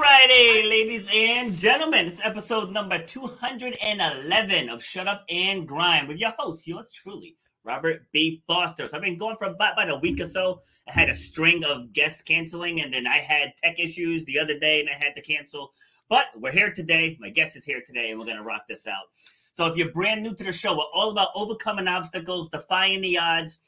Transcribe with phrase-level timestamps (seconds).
[0.00, 2.06] Friday, ladies and gentlemen.
[2.06, 8.06] Is episode number 211 of Shut Up and Grind with your host, yours truly, Robert
[8.10, 8.42] B.
[8.46, 8.88] Foster.
[8.88, 10.58] So I've been going for about, about a week or so.
[10.88, 14.58] I had a string of guests canceling, and then I had tech issues the other
[14.58, 15.70] day, and I had to cancel.
[16.08, 17.18] But we're here today.
[17.20, 19.04] My guest is here today, and we're going to rock this out.
[19.52, 23.18] So if you're brand new to the show, we're all about overcoming obstacles, defying the
[23.18, 23.58] odds.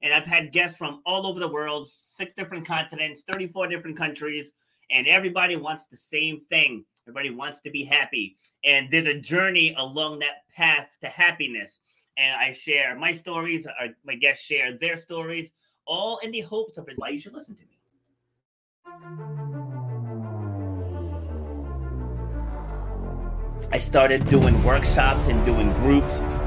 [0.00, 4.54] And I've had guests from all over the world, six different continents, 34 different countries
[4.90, 6.84] and everybody wants the same thing.
[7.06, 8.36] Everybody wants to be happy.
[8.64, 11.80] And there's a journey along that path to happiness.
[12.16, 15.50] And I share my stories, or my guests share their stories,
[15.86, 17.68] all in the hopes of why you should listen to me.
[23.72, 26.20] I started doing workshops and doing groups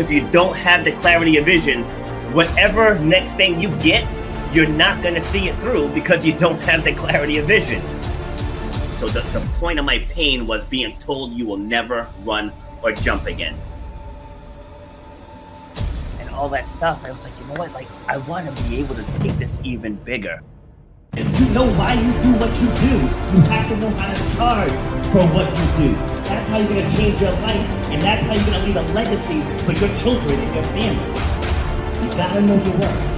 [0.00, 1.82] if you don't have the clarity of vision,
[2.32, 4.08] whatever next thing you get,
[4.54, 7.82] you're not going to see it through because you don't have the clarity of vision.
[8.98, 12.50] So the, the point of my pain was being told you will never run
[12.82, 13.54] or jump again.
[16.18, 17.72] And all that stuff, I was like, you know what?
[17.72, 20.40] Like, I want to be able to take this even bigger.
[21.12, 22.96] If you know why you do what you do,
[23.36, 24.70] you have to know how to charge
[25.12, 26.09] for what you do.
[26.30, 28.76] That's how you're going to change your life, and that's how you're going to leave
[28.76, 31.10] a legacy for your children and your family.
[32.04, 33.10] You got to know your worth.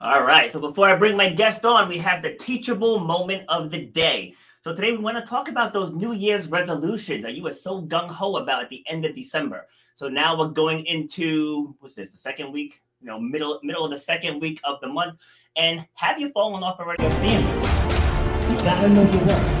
[0.00, 0.50] All right.
[0.50, 4.34] So before I bring my guest on, we have the teachable moment of the day.
[4.62, 7.82] So today we want to talk about those New Year's resolutions that you were so
[7.82, 9.66] gung ho about at the end of December.
[9.96, 12.10] So now we're going into what's this?
[12.10, 15.18] The second week, you know, middle middle of the second week of the month.
[15.56, 17.02] And have you fallen off already?
[17.02, 18.54] Your family.
[18.54, 19.60] You gotta know your worth.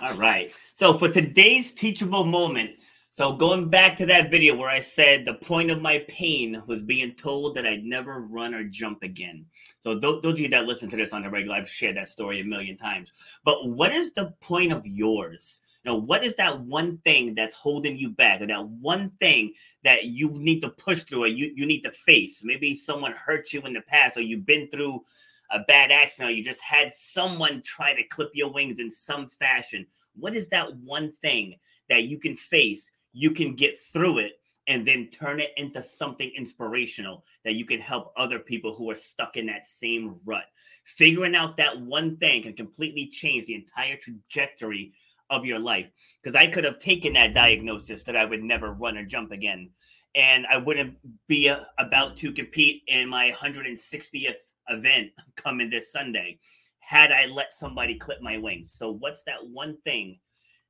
[0.00, 0.52] All right.
[0.74, 2.72] So for today's teachable moment,
[3.14, 6.80] so going back to that video where I said the point of my pain was
[6.80, 9.44] being told that I'd never run or jump again.
[9.80, 12.08] So th- those of you that listen to this on the regular, I've shared that
[12.08, 13.12] story a million times.
[13.44, 15.60] But what is the point of yours?
[15.84, 19.52] You know, what is that one thing that's holding you back, or that one thing
[19.84, 22.40] that you need to push through, or you, you need to face?
[22.42, 25.02] Maybe someone hurt you in the past, or you've been through
[25.50, 29.28] a bad accident, or you just had someone try to clip your wings in some
[29.28, 29.84] fashion.
[30.14, 31.56] What is that one thing
[31.90, 32.90] that you can face?
[33.12, 34.32] You can get through it
[34.68, 38.96] and then turn it into something inspirational that you can help other people who are
[38.96, 40.44] stuck in that same rut.
[40.84, 44.92] Figuring out that one thing can completely change the entire trajectory
[45.30, 45.90] of your life.
[46.22, 49.70] Because I could have taken that diagnosis that I would never run or jump again,
[50.14, 56.38] and I wouldn't be uh, about to compete in my 160th event coming this Sunday
[56.80, 58.72] had I let somebody clip my wings.
[58.72, 60.18] So, what's that one thing?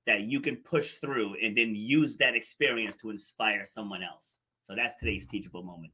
[0.07, 4.39] That you can push through and then use that experience to inspire someone else.
[4.65, 5.93] So that's today's teachable moment.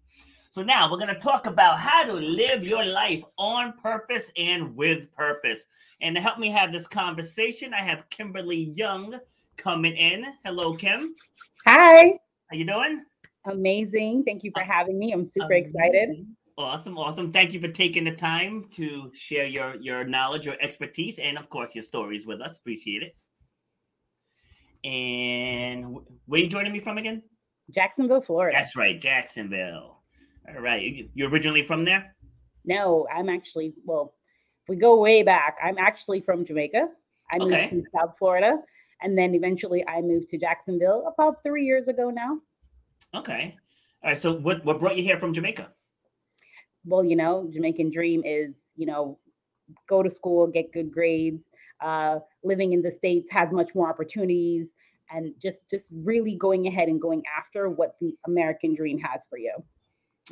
[0.50, 4.74] So now we're going to talk about how to live your life on purpose and
[4.74, 5.64] with purpose.
[6.00, 9.18] And to help me have this conversation, I have Kimberly Young
[9.56, 10.24] coming in.
[10.44, 11.14] Hello, Kim.
[11.66, 12.18] Hi.
[12.50, 13.04] How you doing?
[13.44, 14.24] Amazing.
[14.24, 15.12] Thank you for uh, having me.
[15.12, 15.74] I'm super Amazing.
[15.74, 16.26] excited.
[16.56, 17.30] Awesome, awesome.
[17.30, 21.48] Thank you for taking the time to share your your knowledge, your expertise, and of
[21.48, 22.58] course your stories with us.
[22.58, 23.16] Appreciate it.
[24.88, 25.96] And
[26.26, 27.22] Where you joining me from again?
[27.70, 28.56] Jacksonville, Florida.
[28.56, 30.02] That's right, Jacksonville.
[30.48, 31.10] All right.
[31.14, 32.14] You're originally from there?
[32.64, 34.14] No, I'm actually, well,
[34.64, 36.88] if we go way back, I'm actually from Jamaica.
[37.32, 37.68] I moved Okay.
[37.68, 38.58] to South Florida.
[39.02, 42.38] And then eventually I moved to Jacksonville about three years ago now.
[43.14, 43.54] Okay.
[44.02, 44.18] All right.
[44.18, 45.70] So what what brought you here from Jamaica?
[46.84, 49.18] Well, you know, Jamaican dream is, you know,
[49.86, 51.44] go to school, get good grades.
[51.80, 54.74] Uh, living in the States has much more opportunities
[55.10, 59.38] and just just really going ahead and going after what the American dream has for
[59.38, 59.52] you.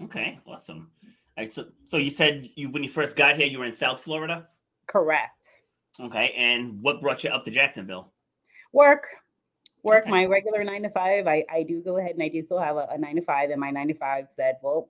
[0.02, 0.38] Okay.
[0.46, 0.90] Awesome.
[1.36, 1.52] Right.
[1.52, 4.48] So so you said you when you first got here you were in South Florida.
[4.86, 5.46] Correct.
[6.00, 6.32] Okay.
[6.36, 8.12] And what brought you up to Jacksonville?
[8.72, 9.06] work
[9.84, 10.10] work Okay.
[10.10, 12.76] my regular nine to five I, I do go ahead and i do still have
[12.76, 14.88] a, a nine to five and my nine to five said well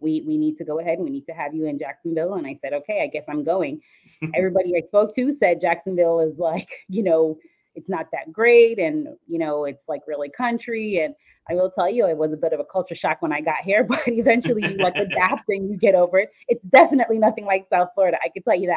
[0.00, 2.34] we we need to go ahead and we need to have you in jacksonville.
[2.34, 3.80] And i said okay i guess i'm going.
[4.34, 7.38] Everybody i spoke to said jacksonville is like you know
[7.74, 10.98] it's not that great and you know it's like really country.
[10.98, 11.14] And
[11.48, 13.58] i will tell you it was a bit of a culture shock when i got
[13.62, 16.30] here but eventually you like adapt and you get over it.
[16.48, 18.72] It's definitely nothing like south florida i can tell you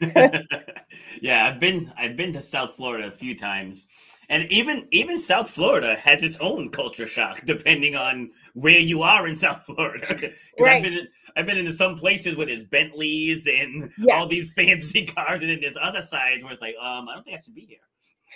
[0.00, 0.46] that.
[1.20, 3.86] Yeah, I've been I've been to South Florida a few times.
[4.30, 9.26] And even even South Florida has its own culture shock depending on where you are
[9.26, 10.06] in South Florida.
[10.60, 10.76] Right.
[10.76, 14.14] I've been in, I've been into some places where there's Bentleys and Yeah.
[14.14, 17.24] all these fancy cars, and then there's other sides where it's like, um, I don't
[17.24, 17.78] think I should be here.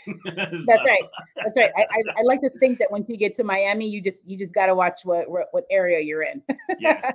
[0.25, 1.03] That's right.
[1.37, 1.71] That's right.
[1.77, 4.37] I, I, I like to think that once you get to Miami, you just you
[4.37, 6.43] just got to watch what what what area you're in.
[6.79, 7.13] yes.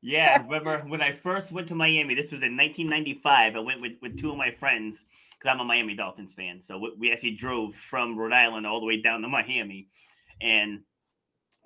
[0.00, 0.42] Yeah.
[0.42, 2.14] Remember when I first went to Miami?
[2.14, 3.56] This was in 1995.
[3.56, 6.60] I went with, with two of my friends because I'm a Miami Dolphins fan.
[6.60, 9.88] So we, we actually drove from Rhode Island all the way down to Miami,
[10.40, 10.80] and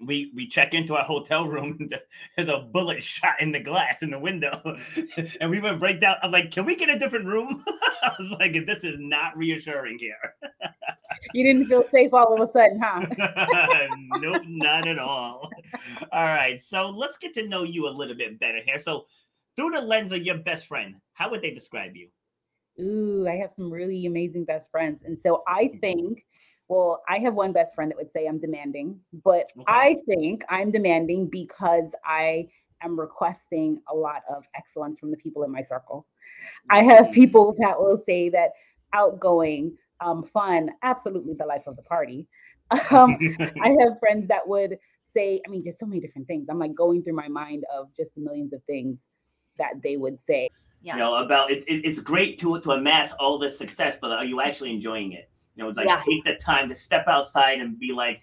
[0.01, 1.99] we we check into our hotel room and
[2.37, 4.61] there's a bullet shot in the glass in the window,
[5.41, 6.17] and we went break down.
[6.23, 7.65] I was like, "Can we get a different room?"
[8.03, 10.35] I was like, "This is not reassuring here."
[11.33, 13.07] You didn't feel safe all of a sudden, huh?
[14.21, 15.51] nope, not at all.
[16.13, 18.79] All right, so let's get to know you a little bit better here.
[18.79, 19.07] So,
[19.57, 22.09] through the lens of your best friend, how would they describe you?
[22.79, 25.79] Ooh, I have some really amazing best friends, and so I mm-hmm.
[25.79, 26.27] think.
[26.69, 29.65] Well, I have one best friend that would say I'm demanding, but Okay.
[29.69, 32.49] I think I'm demanding because I
[32.83, 36.07] am requesting a lot of excellence from the people in my circle.
[36.71, 38.53] I have Mm, people that will say that
[38.93, 42.29] outgoing, um, fun, absolutely the life of the party.
[42.91, 43.17] Um,
[43.63, 46.49] I have friends that would say, I mean, just so many different things.
[46.51, 49.07] I'm like going through my mind of just the millions of things
[49.59, 50.49] that they would say.
[50.83, 54.25] you know about it, it- it's great to to amass all this success, but are
[54.25, 55.31] you actually enjoying it?
[55.57, 56.03] You know, like Yeah.
[56.07, 58.21] take the time to step outside and be like,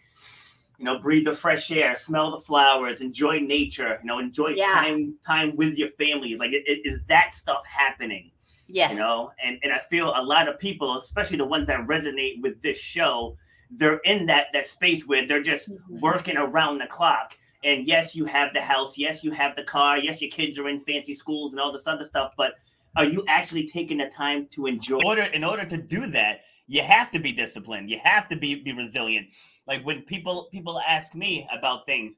[0.78, 4.00] you know, breathe the fresh air, smell the flowers, enjoy nature.
[4.02, 4.72] You know, enjoy Yeah.
[4.74, 6.36] time time with your family.
[6.36, 8.30] Like, it, it, is that stuff happening?
[8.68, 8.92] Yes.
[8.94, 12.42] you know and and i feel a lot of people especially the ones that resonate
[12.42, 13.36] with this show
[13.70, 16.00] they're in that that space where they're just Mhm.
[16.00, 19.98] working around the clock and yes you have the house yes you have the car
[20.00, 22.54] yes your kids are in fancy schools and all this other stuff but
[22.96, 26.42] are you actually taking the time to enjoy in order in order to do that
[26.68, 29.28] you have to be disciplined you have to be be resilient
[29.68, 32.18] like when people people ask me about things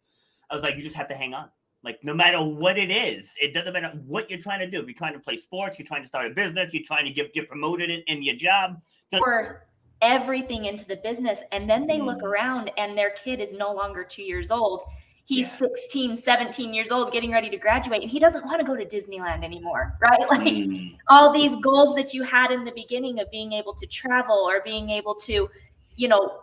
[0.49, 1.49] i was like you just have to hang on
[1.85, 4.79] like no matter what it is, it doesn't matter what you're trying to do.
[4.79, 7.11] If you're trying to play sports, you're trying to start a business, you're trying to
[7.11, 8.81] get get promoted in, in your job.
[9.13, 9.67] pour
[10.01, 12.23] everything into the business and then they look Mm.
[12.23, 14.83] around and their kid is no longer two years old
[15.25, 15.55] he's Yeah.
[15.57, 18.85] 16 17 years old getting ready to graduate and he doesn't want to go to
[18.85, 20.29] disneyland anymore right?
[20.29, 23.87] Like Mm, all these goals that you had in the beginning of being able to
[23.87, 25.49] travel or being able to
[25.95, 26.41] you know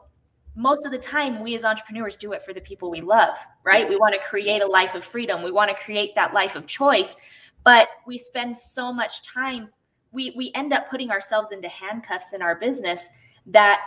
[0.55, 3.89] most of the time we as entrepreneurs do it for the people we love right?
[3.89, 5.43] We want to create a life of freedom.
[5.43, 7.17] We want to create that life of choice
[7.65, 9.69] but we spend so much time
[10.11, 13.07] we we end up putting ourselves into handcuffs in our business
[13.47, 13.81] that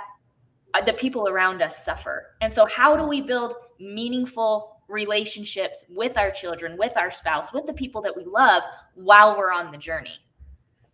[0.73, 2.31] uh, the people around us suffer.
[2.41, 7.65] And so how do we build meaningful relationships with our children with our spouse with
[7.65, 8.63] the people that we love
[8.93, 10.17] while we're on the journey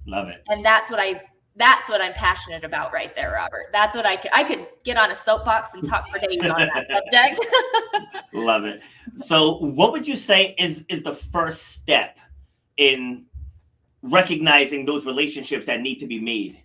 [0.07, 0.43] love it.
[0.47, 1.21] and that's what i
[1.57, 4.97] that's what i'm passionate about right there robert that's what i could i could get
[4.97, 7.45] on a soapbox and talk for days on that subject
[8.33, 8.81] Love it.
[9.17, 12.17] So, what would you say is is the first step
[12.77, 13.25] in
[14.01, 16.61] recognizing those relationships that need to be made?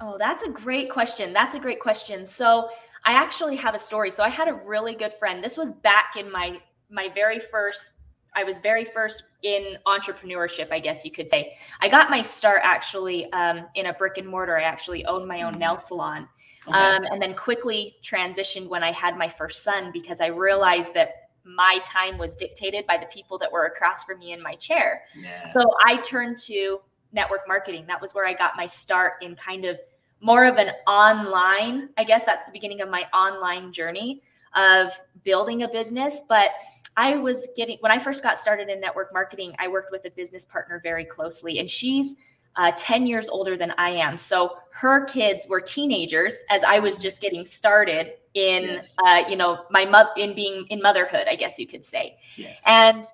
[0.00, 2.68] oh that's a great question that's a great question so
[3.04, 6.16] i actually have a story so i had a really good friend this was back
[6.18, 6.58] in my
[6.90, 7.94] my very first
[8.34, 12.60] i was very first in entrepreneurship i guess you could say i got my start
[12.64, 16.28] actually um, in a brick and mortar i actually owned my own nail salon
[16.68, 16.76] Okay.
[16.78, 21.30] um, and then quickly transitioned when I had my first son because I realized that
[21.42, 25.04] my time was dictated by the people that were across from me in my chair.
[25.16, 25.50] yeah.
[25.54, 26.80] So I turned to
[27.12, 27.86] network marketing.
[27.88, 29.80] That was where I got my start in kind of
[30.20, 34.22] more of an online, I guess that's the beginning of my online journey.
[34.56, 34.90] of
[35.22, 36.50] building a business, but
[36.96, 40.10] I was getting when I first got started in network marketing, I worked with a
[40.10, 42.14] business partner very closely, and she's
[42.56, 44.16] uh, 10 years older than I am.
[44.16, 48.96] So her kids were teenagers as I was just getting started in, yes.
[49.04, 52.16] uh, you know, my mother in being in motherhood, I guess you could say.
[52.36, 52.60] Yes.
[52.66, 53.04] And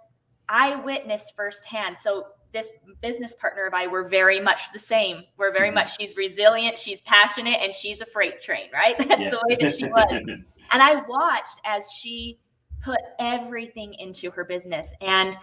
[0.48, 1.96] I witnessed firsthand.
[2.00, 2.72] So this
[3.02, 5.25] business partner of I were very much the same.
[5.36, 5.75] We're very mm-hmm.
[5.75, 8.96] much, she's resilient, she's passionate, and she's a freight train, right?
[9.08, 9.30] That's yeah.
[9.30, 10.22] the way that she was.
[10.70, 12.38] and I watched as she
[12.82, 14.92] put everything into her business.
[15.02, 15.36] And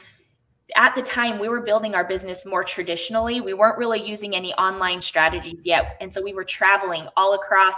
[0.76, 3.42] at the time, we were building our business more traditionally.
[3.42, 5.98] We weren't really using any online strategies yet.
[6.02, 7.76] And so we were traveling all across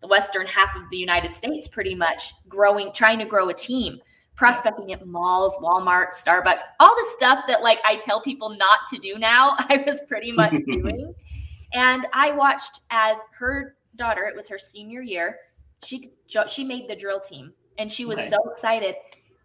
[0.00, 3.98] the western half of the United States, pretty much growing, trying to grow a team
[4.38, 8.98] prospecting at malls, Walmart, Starbucks, all the stuff that like I tell people not to
[8.98, 11.12] do now, I was pretty much doing.
[11.74, 15.36] And I watched as her daughter, it was her senior year,
[15.84, 16.12] she
[16.48, 18.30] she made the drill team and she was okay.
[18.30, 18.94] so excited.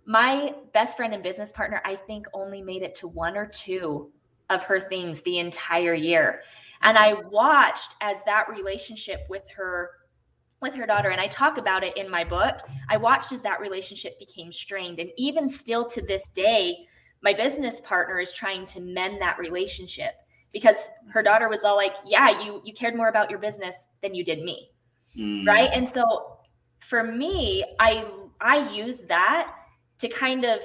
[0.06, 4.12] My best friend and business partner, I think only made it to one or two
[4.50, 6.42] of her things the entire year.
[6.84, 9.92] And I watched as that relationship with her
[10.64, 12.62] with her daughter and i talk about it in my book.
[12.90, 16.88] I watched as that relationship became strained and even still to this day
[17.22, 20.16] my business partner is trying to mend that relationship
[20.52, 24.16] because her daughter was all like yeah you you cared more about your business than
[24.16, 24.72] you did me.
[25.18, 25.46] Mm.
[25.46, 25.70] right?
[25.72, 26.40] And so
[26.80, 28.06] for me i
[28.42, 29.54] i use that
[30.00, 30.60] to kind of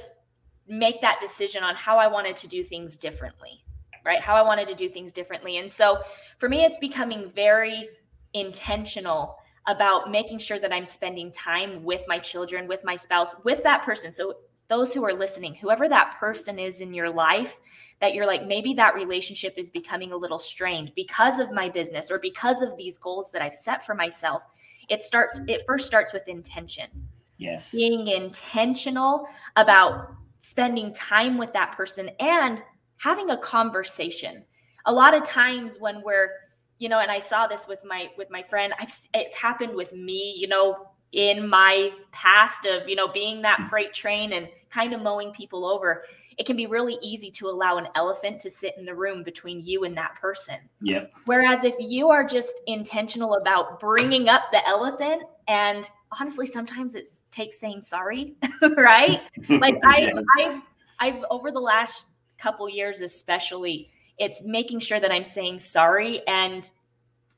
[0.66, 3.62] make that decision on how i wanted to do things differently
[4.04, 4.20] right?
[4.20, 5.58] How i wanted to do things differently.
[5.58, 5.98] And so
[6.38, 7.88] for me it's becoming very
[8.32, 9.37] intentional
[9.68, 13.84] about making sure that I'm spending time with my children, with my spouse, with that
[13.84, 14.12] person.
[14.12, 14.34] So,
[14.66, 17.58] those who are listening, whoever that person is in your life,
[18.00, 22.10] that you're like, maybe that relationship is becoming a little strained because of my business
[22.10, 24.42] or because of these goals that I've set for myself.
[24.90, 26.86] It starts, it first starts with intention.
[27.38, 27.72] Yes.
[27.72, 32.62] Being intentional about spending time with that person and
[32.98, 34.44] having a conversation.
[34.86, 36.30] A lot of times when we're
[36.78, 39.92] you know and i saw this with my with my friend I've, it's happened with
[39.92, 43.68] me you know in my past of you know being that mm.
[43.68, 46.04] freight train and kind of mowing people over
[46.38, 49.60] it can be really easy to allow an elephant to sit in the room between
[49.60, 50.54] you and that person.
[50.82, 51.12] Yep.
[51.24, 55.84] Whereas if you are just intentional about bringing up the elephant and
[56.18, 58.34] honestly sometimes it takes saying sorry
[58.76, 59.20] right?
[59.48, 60.24] Like i yes.
[60.38, 60.62] i've
[61.00, 62.04] i've over the last
[62.38, 66.68] couple years especially it's making sure that I'm saying sorry and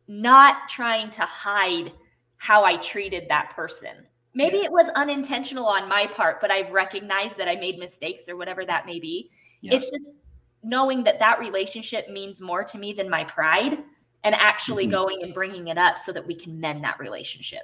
[0.09, 1.93] not trying to hide
[2.37, 4.07] how I treated that person.
[4.35, 8.37] Maybe it was unintentional on my part, but I've recognized that I made mistakes or
[8.37, 9.31] whatever that may be.
[9.63, 10.11] It's just
[10.63, 13.79] knowing that that relationship means more to me than my pride
[14.25, 14.93] and actually mm-hmm.
[14.93, 17.63] going and bringing it up so that we can mend that relationship.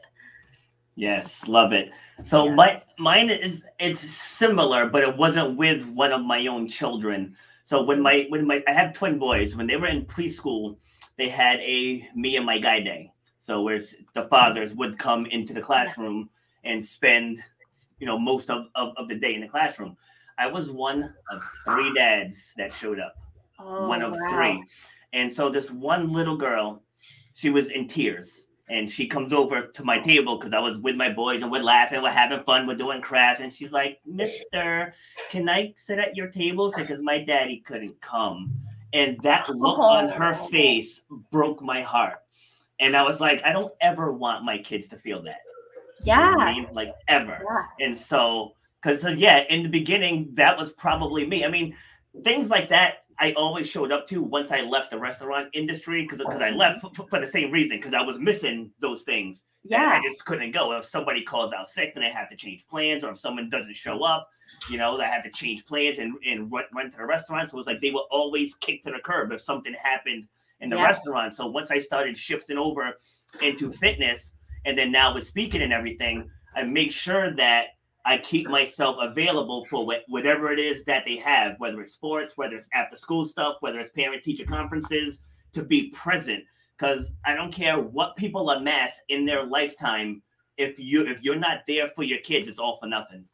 [0.94, 1.90] Yes, love it.
[2.24, 2.54] So yeah.
[2.54, 7.36] my mine is it's similar, but it wasn't with one of my own children.
[7.66, 10.76] So when my when my I have twin boys, when they were in preschool,
[11.18, 13.10] they had a me and my guy day.
[13.40, 13.80] So where
[14.14, 16.30] the fathers would come into the classroom
[16.62, 17.38] and spend,
[17.98, 19.96] you know, most of, of, of the day in the classroom.
[20.38, 23.16] I was one of three dads that showed up.
[23.58, 24.30] Oh, one of wow.
[24.30, 24.64] three.
[25.12, 26.84] And so this one little girl,
[27.34, 30.96] she was in tears and she comes over to my table because I was with
[30.96, 33.40] my boys and we're laughing, we're having fun, we're doing crafts.
[33.40, 34.92] And she's like, Mister,
[35.30, 36.72] can I sit at your table?
[36.76, 38.52] Because my daddy couldn't come.
[38.92, 39.82] And that look oh.
[39.82, 42.22] on her face broke my heart.
[42.80, 45.40] And I was like, I don't ever want my kids to feel that.
[46.02, 46.30] Yeah.
[46.30, 46.68] You know I mean?
[46.72, 47.42] Like ever.
[47.42, 47.86] Yeah.
[47.86, 51.44] And so, because, uh, yeah, in the beginning, that was probably me.
[51.44, 51.74] I mean,
[52.22, 56.18] things like that I always showed up to once I left the restaurant industry because
[56.18, 59.44] because I left for, for, the same reason because I was missing those things.
[59.64, 60.72] Yeah, I just couldn't go.
[60.72, 63.76] If somebody calls out sick, then I have to change plans, or if someone doesn't
[63.76, 64.28] show up,
[64.70, 67.50] you know, I have to change plans and and run, run to the restaurant.
[67.50, 70.26] So it was like they were always kicked to the curb if something happened
[70.60, 70.84] in the yeah.
[70.84, 71.34] restaurant.
[71.34, 72.98] So once I started shifting over
[73.40, 77.66] into fitness, and then now with speaking and everything, I make sure that
[78.06, 82.56] I keep myself available for whatever it is that they have, whether it's sports, whether
[82.56, 85.18] it's after school stuff, whether it's parent teacher conferences,
[85.52, 86.44] to be present.
[86.78, 90.22] Because I don't care what people amass in their lifetime.
[90.56, 93.24] If you if you're not there for your kids, it's all for nothing.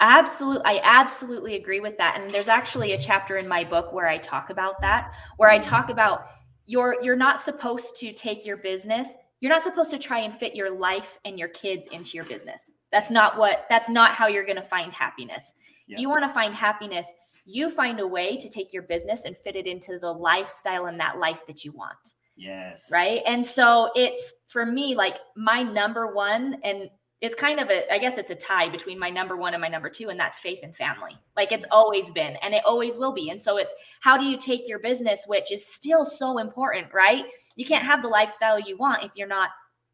[0.00, 2.20] Absolutely, I absolutely agree with that.
[2.20, 5.58] And there's actually a chapter in my book where I talk about that, where I
[5.58, 6.26] talk about
[6.64, 9.08] you're you're not supposed to take your business
[9.42, 12.72] you're not supposed to try and fit your life and your kids into your business.
[12.92, 15.54] That's not what that's not how you're going to find happiness.
[15.86, 15.96] Yeah.
[15.96, 17.06] If you want to find happiness,
[17.44, 21.00] you find a way to take your business and fit it into the lifestyle and
[21.00, 22.14] that life that you want.
[22.36, 22.88] Yes.
[22.90, 23.22] Right?
[23.26, 27.98] And so it's for me like my number one and it's kind of a I
[27.98, 30.58] guess it's a tie between my number 1 and my number 2 and that's faith
[30.62, 31.16] and family.
[31.36, 33.30] Like it's always been and it always will be.
[33.30, 37.24] And so it's how do you take your business which is still so important, right?
[37.54, 39.50] You can't have the lifestyle you want if you're not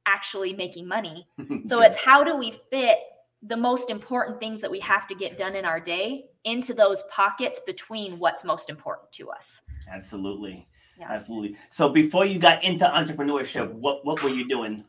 [0.09, 1.27] actually making money.
[1.67, 2.99] So it's how do we fit
[3.43, 7.03] the most important things that we have to get done in our day into those
[7.11, 9.61] pockets between what's most important to us.
[9.93, 10.67] Absolutely.
[10.99, 11.07] Yeah.
[11.11, 11.57] Absolutely.
[11.69, 14.85] So before you got into entrepreneurship, what what were you doing?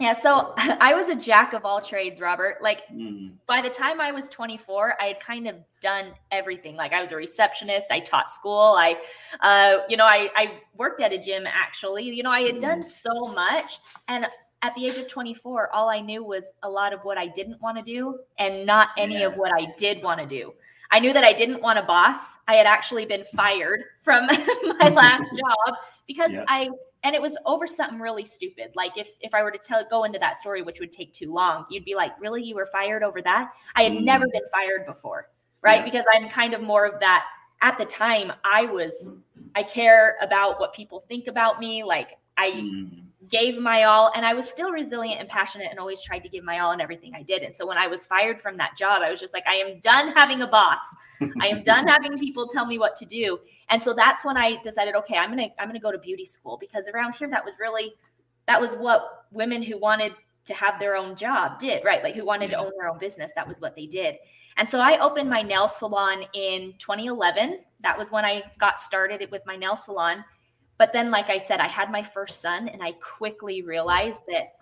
[0.00, 2.62] Yeah, so I was a jack of all trades, Robert.
[2.62, 6.76] Like Mm, by the time I was 24, I had kind of done everything.
[6.76, 8.96] Like I was a receptionist, I taught school, I,
[9.40, 12.04] uh, you know, I, I worked at a gym actually.
[12.10, 14.26] You know, I had done so much, and
[14.64, 17.60] at the age of 24, all I knew was a lot of what I didn't
[17.60, 20.54] want to do, and not any of what I did want to do.
[20.90, 22.36] I knew that I didn't want a boss.
[22.48, 24.26] I had actually been fired from
[24.78, 26.32] my last job because.
[26.48, 26.70] I
[27.06, 28.70] and it was over something really stupid.
[28.74, 31.34] Like if if I were to tell go into that story, which would take too
[31.34, 34.04] long, you'd be like, "Really, you were fired over that?" I had Mm.
[34.04, 35.28] never been fired before,
[35.60, 35.80] right?
[35.80, 35.84] Yeah.
[35.84, 37.26] Because I'm kind of more of that.
[37.60, 39.10] At the time, I was
[39.54, 41.84] I care about what people think about me.
[41.84, 46.02] Like I mm, gave my all and I was still resilient and passionate and always
[46.02, 47.42] tried to give my all in everything I did.
[47.42, 49.80] And so when I was fired from that job, I was just like, I am
[49.80, 50.80] done having a boss.
[51.40, 53.38] I am done having people tell me what to do.
[53.70, 56.58] And so that's when I decided, okay, I'm gonna I'm gonna go to beauty school
[56.60, 57.94] because around here that was really
[58.46, 60.12] that was what women who wanted
[60.46, 62.02] to have their own job did, right?
[62.02, 63.32] Like who wanted to own their own business.
[63.34, 64.16] That was what they did.
[64.56, 67.60] And so I opened my nail salon in 2011.
[67.80, 70.24] That was when I got started with my nail salon.
[70.78, 74.54] But then, like I said, I had my first son, and I quickly realized that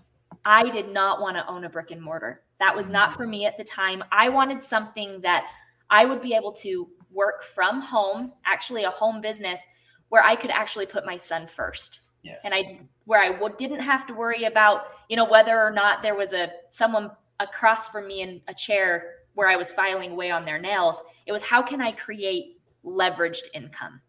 [0.45, 2.43] I did not want to own a brick and mortar.
[2.59, 4.05] That was not for me at the time.
[4.13, 5.51] I wanted something that
[5.91, 9.61] I would be able to work from home, actually, a home business
[10.09, 12.43] where I could actually put my son first yes.
[12.45, 16.03] and I where I w- didn't have to worry about you know whether or not
[16.03, 20.31] there was a someone across from me in a chair where I was filing away
[20.31, 21.03] on their nails.
[21.27, 24.01] It was how can I create leveraged income,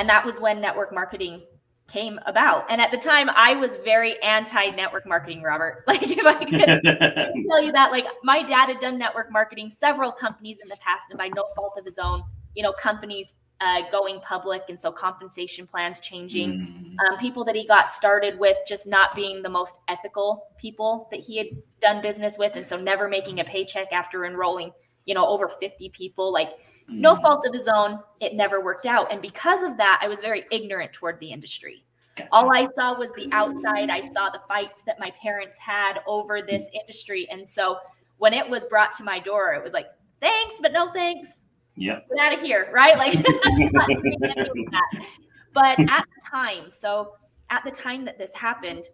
[0.00, 1.42] and that was when network marketing
[1.86, 2.64] came about.
[2.70, 5.84] And at the time, I was very anti network marketing, Robert.
[5.86, 10.10] Like if I could tell you that like my dad had done network marketing several
[10.10, 12.22] companies in the past and by no fault of his own
[12.54, 17.54] you know companies uh, going public and so compensation plans changing Mm, um, people that
[17.54, 21.46] he got started with just not being the most ethical people that he had
[21.80, 24.72] done business with and so never making a paycheck after enrolling
[25.04, 26.50] you know over 50 people like
[26.90, 27.22] no mm.
[27.22, 30.44] fault of his own it never worked out and because of that i was very
[30.50, 31.84] ignorant toward the industry
[32.32, 33.90] all I saw was the outside.
[33.90, 37.28] I saw the fights that my parents had over this industry.
[37.30, 37.78] And so
[38.18, 39.86] when it was brought to my door, it was like,
[40.20, 41.42] thanks, but no thanks.
[41.76, 42.06] Yep.
[42.14, 42.68] Get out of here.
[42.72, 42.96] Right.
[42.98, 45.06] Like, I'm not doing any of that.
[45.52, 47.14] but at the time, so
[47.48, 48.84] at the time that this happened,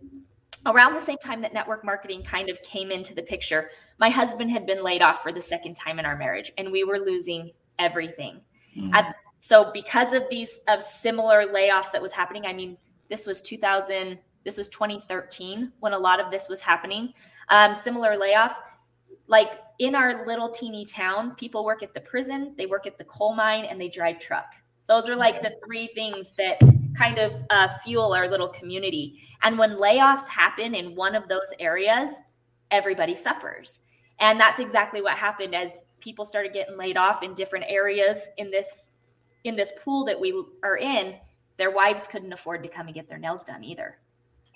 [0.64, 4.50] around the same time that network marketing kind of came into the picture, my husband
[4.50, 7.50] had been laid off for the second time in our marriage and we were losing
[7.78, 8.40] everything.
[8.76, 12.76] Mm, at so because of these of similar layoffs that was happening i mean
[13.08, 17.12] this was 2000 this was 2013 when a lot of this was happening.
[17.48, 18.54] Um, similar layoffs
[19.26, 23.04] like in our little teeny town people work at the prison they work at the
[23.04, 24.54] coal mine and they drive truck.
[24.88, 26.60] Those are like the three things that
[26.96, 29.20] kind of uh, fuel our little community.
[29.42, 32.10] And when layoffs happen in one of those areas
[32.70, 33.80] everybody suffers.
[34.18, 38.50] And that's exactly what happened as people started getting laid off in different areas in
[38.50, 38.90] this
[39.44, 40.32] in this pool that we
[40.62, 41.14] are in
[41.56, 43.98] their wives couldn't afford to come and get their nails done either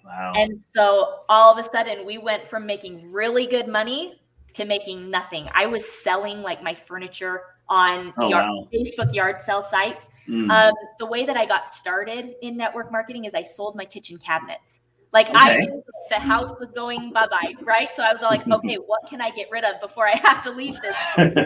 [0.04, 0.32] wow.
[0.36, 4.20] and so all of a sudden we went from making really good money
[4.52, 8.68] to making nothing i was selling like my furniture on Oh, yard, wow.
[8.74, 13.24] facebook yard sale sites Mm, um, the way that I got started in network marketing
[13.24, 14.78] is I sold my kitchen cabinets.
[15.12, 15.66] Like I Okay.
[15.66, 17.92] knew the house was going bye bye, right?
[17.92, 20.50] So I was like, okay, what can I get rid of before I have to
[20.50, 20.96] leave this?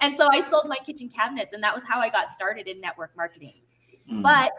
[0.00, 2.80] And so I sold my kitchen cabinets, and that was how I got started in
[2.80, 3.54] network marketing.
[4.10, 4.52] mm, But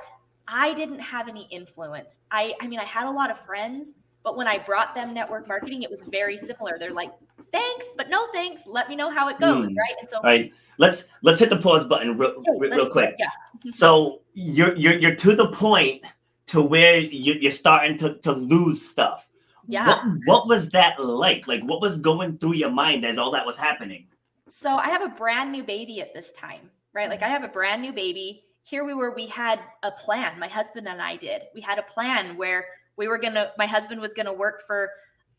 [0.47, 2.19] I didn't have any influence.
[2.29, 5.47] I, I mean, I had a lot of friends, but when I brought them network
[5.47, 6.77] marketing, it was very similar.
[6.77, 7.11] They're like,
[7.53, 8.63] thanks, but no thanks.
[8.67, 9.75] Let me know how it goes, Mm.
[9.77, 9.95] right?
[10.01, 10.51] And so all right.
[10.77, 13.15] Let's let's hit the pause button real, real, let's real do quick.
[13.17, 13.29] Yeah.
[13.71, 16.03] So you're you're you're to the point
[16.49, 19.27] to where you, you're starting to, to lose stuff.
[19.67, 19.85] Yeah.
[19.85, 21.47] What what was that like?
[21.47, 24.07] Like what was going through your mind as all that was happening?
[24.47, 27.07] So I have a brand new baby at this time, right?
[27.07, 28.45] Like I have a brand new baby.
[28.63, 30.39] Here we were, we had a plan.
[30.39, 31.43] My husband and I did.
[31.53, 32.65] We had a plan where
[32.97, 34.89] we were going to, my husband was going to work for,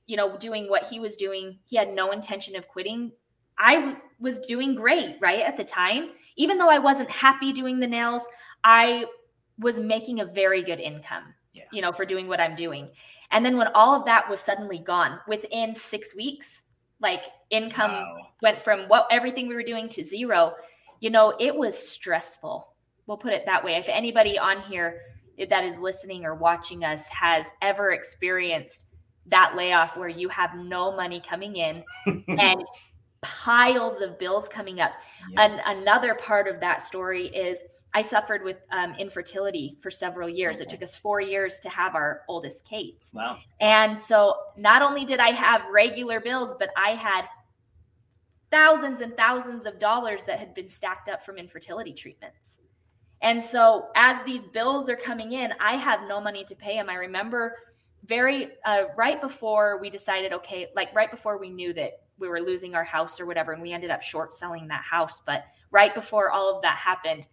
[0.07, 1.59] you know, doing what he was doing.
[1.64, 3.11] He had no intention of quitting.
[3.59, 5.40] I was doing great, right?
[5.40, 8.23] At the time, even though I wasn't happy doing the nails,
[8.64, 9.07] I
[9.61, 11.64] was making a very good income, Yeah.
[11.73, 12.88] you know, for doing what I'm doing.
[13.31, 16.62] And then when all of that was suddenly gone within six weeks,
[17.01, 18.16] like income Wow.
[18.42, 20.55] went from what everything we were doing to zero,
[21.01, 22.75] you know, it was stressful.
[23.07, 23.77] We'll put it that way.
[23.77, 25.03] If anybody on here
[25.49, 28.87] that is listening or watching us has ever experienced
[29.27, 31.83] that layoff where you have no money coming in
[32.29, 32.62] and
[33.23, 34.92] piles of bills coming up.
[35.31, 35.42] Yeah.
[35.42, 40.61] An, another part of that story is I suffered with um, infertility for several years.
[40.61, 43.05] It took us four years to have our oldest Kate.
[43.12, 43.38] Wow.
[43.61, 47.24] And so not only did I have regular bills, but I had
[48.50, 52.59] thousands and thousands of dollars that had been stacked up from infertility treatments.
[53.22, 56.88] And so as these bills are coming in, I have no money to pay them.
[56.88, 57.57] I remember
[58.05, 62.40] very uh, right before we decided, okay, like right before we knew that we were
[62.40, 65.20] losing our house or whatever, and we ended up short selling that house.
[65.24, 67.24] But right before all of that happened,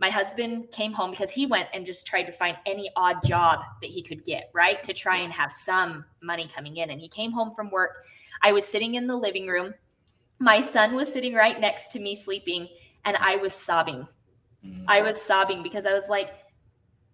[0.00, 3.60] my husband came home because he went and just tried to find any odd job
[3.80, 4.82] that he could get, right?
[4.82, 6.90] To try and have some money coming in.
[6.90, 8.04] And he came home from work.
[8.42, 9.74] I was sitting in the living room.
[10.38, 12.68] My son was sitting right next to me sleeping,
[13.04, 14.06] and I was sobbing.
[14.66, 14.84] Mm.
[14.88, 16.30] I was sobbing because I was like,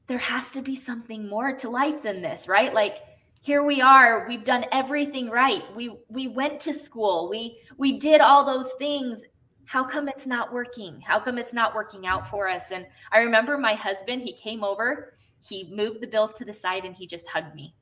[0.06, 2.74] there has to be something more to life than this, right?
[2.74, 2.96] Like
[3.42, 5.62] here we are, we've done everything right.
[5.74, 7.28] We we went to school.
[7.28, 9.22] We we did all those things.
[9.70, 11.00] How come it's not working?
[11.00, 12.72] How come it's not working out for us?
[12.72, 15.14] And I remember my husband, he came over,
[15.48, 17.76] he moved the bills to the side and he just hugged me.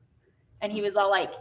[0.61, 1.33] And he was all like,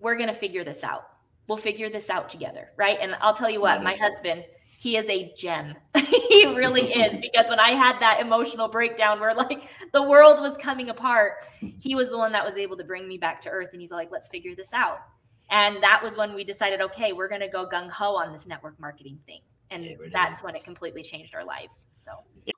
[0.00, 1.08] "We're going to figure this out.
[1.48, 2.98] We'll figure this out together." Right?
[3.00, 3.84] And I'll tell you what, mm-hmm.
[3.84, 4.44] my husband,
[4.78, 5.74] he is a gem.
[5.96, 10.58] he really is because when I had that emotional breakdown where like the world was
[10.58, 11.36] coming apart,
[11.80, 13.90] he was the one that was able to bring me back to earth and he's
[13.90, 14.98] like, "Let's figure this out."
[15.50, 18.46] And that was when we decided, okay, we're going to go gung ho on this
[18.46, 19.40] network marketing thing.
[19.70, 21.86] And Yeah, that's when it completely changed our lives.
[21.92, 22.12] So,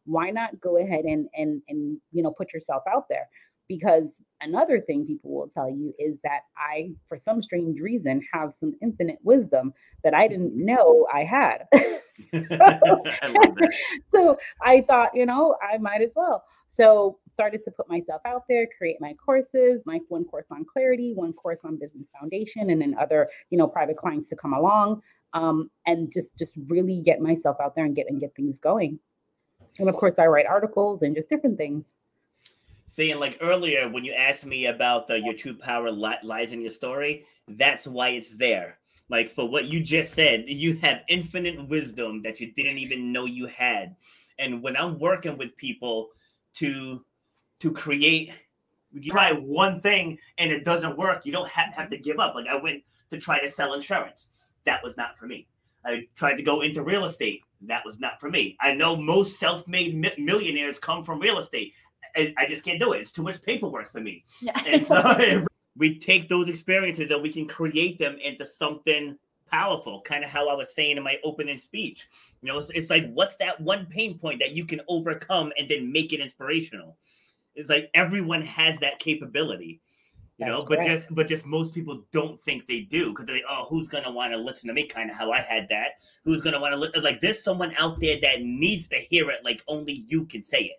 [0.04, 3.28] why not go ahead and and and you know put yourself out there?
[3.68, 8.54] Because another thing people will tell you is that i for some strange reason have
[8.54, 9.72] some infinite wisdom
[10.04, 11.66] that i didn't know i had.
[12.32, 13.36] I
[14.12, 16.44] so i thought you know i might as well.
[16.68, 21.12] So started to put myself out there create my courses my one course on clarity
[21.12, 25.02] one course on business foundation and then other you know private clients to come along
[25.34, 28.98] um, and just just really get myself out there and get and get things going
[29.78, 31.94] and of course i write articles and just different things
[32.88, 36.60] Saying like earlier when you asked me about the, your true power li- lies in
[36.60, 38.78] your story, that's why it's there.
[39.08, 43.24] Like for what you just said, you have infinite wisdom that you didn't even know
[43.24, 43.96] you had.
[44.38, 46.10] And when I'm working with people
[46.54, 47.04] to
[47.60, 48.32] to create,
[48.92, 52.34] you try one thing and it doesn't work, you don't have, have to give up.
[52.34, 54.28] Like I went to try to sell insurance,
[54.64, 55.46] that was not for me.
[55.84, 58.56] I tried to go into real estate, that was not for me.
[58.60, 61.72] I know most self-made mi- millionaires come from real estate.
[62.16, 63.00] I, I just can't do it.
[63.00, 64.24] It's too much paperwork for me.
[64.40, 64.60] yeah.
[64.66, 69.16] And so we take those experiences and we can create them into something
[69.50, 72.08] powerful, kind of how I was saying in my opening speech.
[72.42, 75.68] You know, it's, it's like, what's that one pain point that you can overcome and
[75.68, 76.96] then make it inspirational?
[77.56, 79.80] It's like everyone has that capability.
[80.38, 83.42] You know, That's but just but just most people don't think they do because they
[83.48, 85.92] oh who's gonna want to listen to me kind of how I had that
[86.24, 86.90] who's gonna want to li-?
[87.02, 90.60] like there's someone out there that needs to hear it like only you can say
[90.64, 90.76] it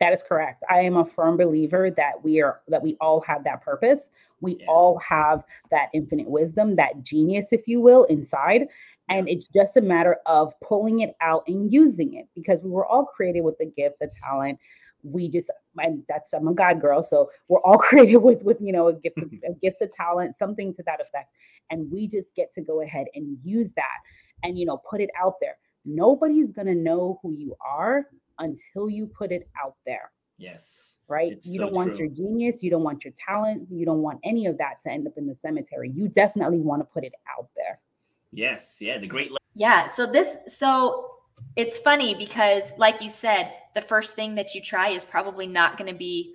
[0.00, 0.64] That is correct.
[0.70, 4.10] I am a firm believer that we are that we all have that purpose.
[4.40, 4.66] We Yes.
[4.68, 8.68] all have that infinite wisdom, that genius, if you will, inside.
[9.10, 12.86] And it's just a matter of pulling it out and using it because we were
[12.86, 14.58] all created with the gift, the talent.
[15.02, 18.72] We just and that's I'm a God girl, so we're all created with with you
[18.72, 21.30] know a gift, of- a gift of talent, something to that effect,
[21.70, 23.98] and we just get to go ahead and use that
[24.42, 25.56] and you know put it out there.
[25.84, 28.06] Nobody's gonna know who you are
[28.38, 31.32] until you put it out there yes right?
[31.32, 32.06] It's you so don't want true.
[32.06, 35.06] your genius, you don't want your talent, you don't want any of that to end
[35.06, 35.92] up in the cemetery.
[35.94, 37.78] You definitely want to put it out there.
[38.32, 39.86] yes yeah the great Yeah.
[39.86, 41.11] So this, so
[41.56, 45.76] it's funny because, like you said, the first thing that you try is probably not
[45.78, 46.34] going to be,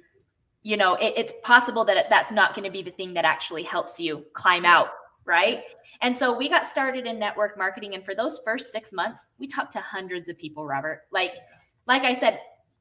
[0.63, 3.63] you know, it, it's possible that that's not going to be the thing that actually
[3.63, 4.89] helps you climb out.
[5.25, 5.63] Right.
[6.01, 7.95] And so we got started in network marketing.
[7.95, 11.01] And for those first six months, we talked to hundreds of people, Robert.
[11.11, 11.33] Like,
[11.85, 12.39] like I said,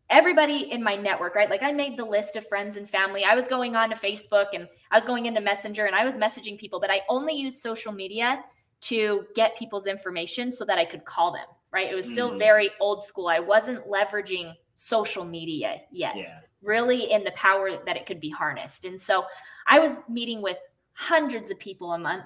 [0.08, 1.50] everybody in my network, right?
[1.50, 3.24] Like I made the list of friends and family.
[3.24, 6.16] I was going on to Facebook and I was going into Messenger and I was
[6.16, 8.44] messaging people, but I only used social media
[8.82, 11.90] to get people's information so that I could call them, right?
[11.90, 12.38] It was still Mm.
[12.38, 13.28] very old school.
[13.28, 18.30] I wasn't leveraging social media yet, yeah really in the power that it could be
[18.30, 18.84] harnessed.
[18.86, 19.24] And so
[19.68, 20.58] I was meeting with
[20.94, 22.24] hundreds of people a month.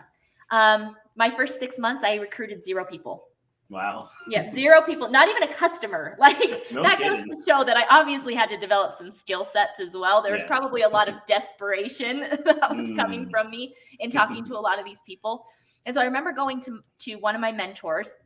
[0.50, 3.24] Um, my first six months, I recruited zero people.
[3.68, 4.08] Wow.
[4.28, 6.16] Yeah, zero people, not even a customer.
[6.18, 9.78] Like No that goes to show that I obviously had to develop some skill sets
[9.78, 10.22] as well.
[10.22, 10.48] There was Yes.
[10.48, 13.30] probably a lot of desperation that was coming Mm.
[13.30, 15.44] from me in talking to a lot of these people.
[15.84, 18.16] And so I remember going to to one of my mentors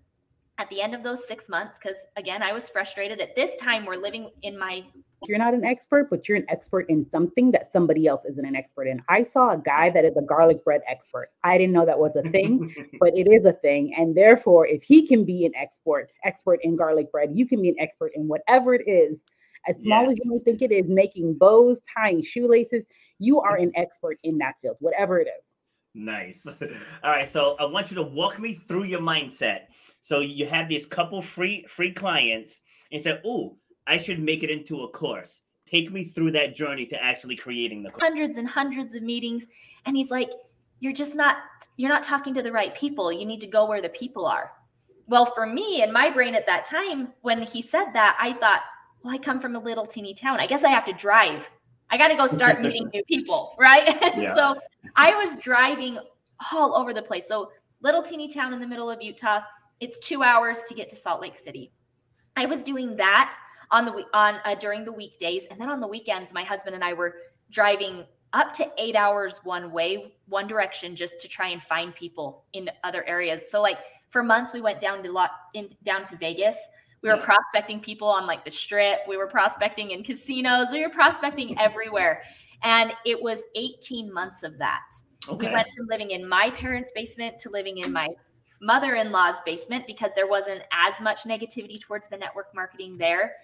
[0.59, 3.21] at the end of those six months, because again, I was frustrated.
[3.21, 4.85] At this time, we're living in my
[5.27, 8.55] You're not an expert, but you're an expert in something that somebody else isn't an
[8.55, 9.03] expert in.
[9.09, 11.31] I saw a guy that is a garlic bread expert.
[11.43, 13.95] I didn't know that was a thing, but it is a thing.
[13.97, 17.71] And therefore, if he can be an expert, expert in garlic bread, you can be
[17.71, 19.25] an expert in whatever it is.
[19.67, 22.85] As small as you may think it is, making bows, tying shoelaces,
[23.19, 25.55] you are an expert in that field, whatever it is.
[25.95, 26.47] Nice.
[27.03, 29.67] All right, so I want you to walk me through your mindset.
[30.01, 32.61] So you have these couple free free clients
[32.93, 36.87] and say, "Oh, I should make it into a course." Take me through that journey
[36.87, 38.03] to actually creating the course.
[38.03, 39.47] hundreds and hundreds of meetings
[39.87, 40.31] and he's like
[40.81, 41.39] you're just not
[41.77, 44.53] you're not talking to the right people you need to go where the people are
[45.07, 48.63] well for me in my brain at that time when he said that i thought
[49.03, 51.49] well i come from a little teeny town i guess i have to drive
[51.91, 54.35] i got to go start meeting new people right Yeah.
[54.35, 54.61] so
[54.97, 55.99] i was driving
[56.53, 57.29] all over the place.
[57.29, 59.41] So little teeny town in the middle of utah
[59.81, 61.73] it's two hours to get to salt lake city.
[62.37, 63.37] I was doing that
[63.71, 65.47] on the on uh, during the weekdays.
[65.51, 67.17] And then on the weekends my husband and i were
[67.51, 72.45] driving up to eight hours one way one direction just to try and find people
[72.53, 73.51] in other areas.
[73.51, 73.79] So like
[74.11, 76.57] for months we went down to lot in down to vegas.
[77.03, 79.01] We were prospecting people on like the strip.
[79.07, 80.69] We were prospecting in casinos.
[80.73, 82.23] We were prospecting everywhere
[82.63, 84.83] and it was 18 months of that
[85.29, 85.47] Okay.
[85.49, 88.09] we went from living in my parents' basement to living in my
[88.61, 93.35] mother in law's basement because there wasn't as much negativity towards the network marketing there.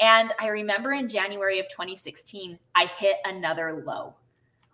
[0.00, 4.14] And I remember in January of 2016, I hit another low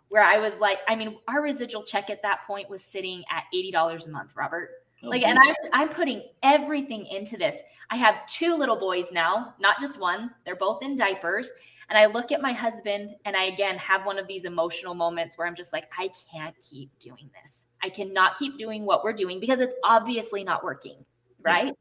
[0.09, 3.44] where I was like, I mean, our residual check at that point was sitting at
[3.54, 4.70] $80 a month, Robert.
[5.02, 5.30] Oh, Like, geez.
[5.30, 7.62] and I'm, I'm putting everything into this.
[7.90, 10.30] I have two little boys now, not just one.
[10.44, 11.50] They're both in diapers.
[11.88, 15.37] And I look at my husband and I again have one of these emotional moments
[15.37, 17.66] where I'm just like, I can't keep doing this.
[17.83, 21.05] I cannot keep doing what we're doing because it's obviously not working.
[21.42, 21.75] Right.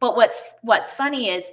[0.00, 1.44] But what's what's funny is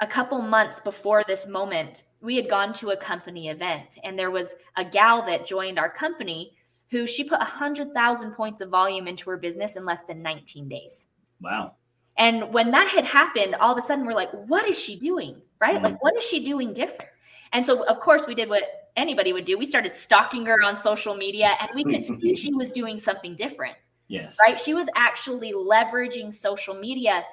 [0.00, 4.30] a couple months before this moment, we had gone to a company event and there
[4.30, 6.56] was a gal that joined our company
[6.90, 11.06] who she put 100,000 points of volume into her business in less than 19 days.
[11.40, 11.74] wow.
[12.18, 15.40] And when that had happened, all of a sudden we're like, what is she doing?
[15.60, 15.80] Right?
[15.80, 15.82] Mhm.
[15.82, 17.10] Like, what is she doing different?
[17.52, 18.62] And so, of course, we did what
[18.96, 19.58] anybody would do.
[19.58, 23.34] We started stalking her on social media and we could see she was doing something
[23.36, 23.76] different,
[24.08, 24.36] Yes.
[24.40, 24.60] right?
[24.60, 27.24] She was actually leveraging social media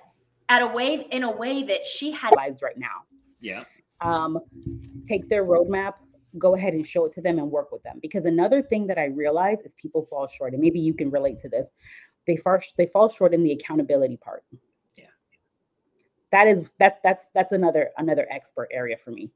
[0.49, 3.03] at a way in a way that she had Lives right now.
[3.39, 3.63] Yeah.
[4.01, 4.39] um,
[5.07, 5.93] take their roadmap,
[6.37, 7.99] go ahead and show it to them and work with them.
[8.01, 11.39] Because another thing that I realize is people fall short, and maybe you can relate
[11.41, 11.71] to this.
[12.27, 14.43] They fall they fall short in the accountability part.
[14.97, 15.05] Yeah.
[16.31, 19.31] That is that that's that's another another expert area for me.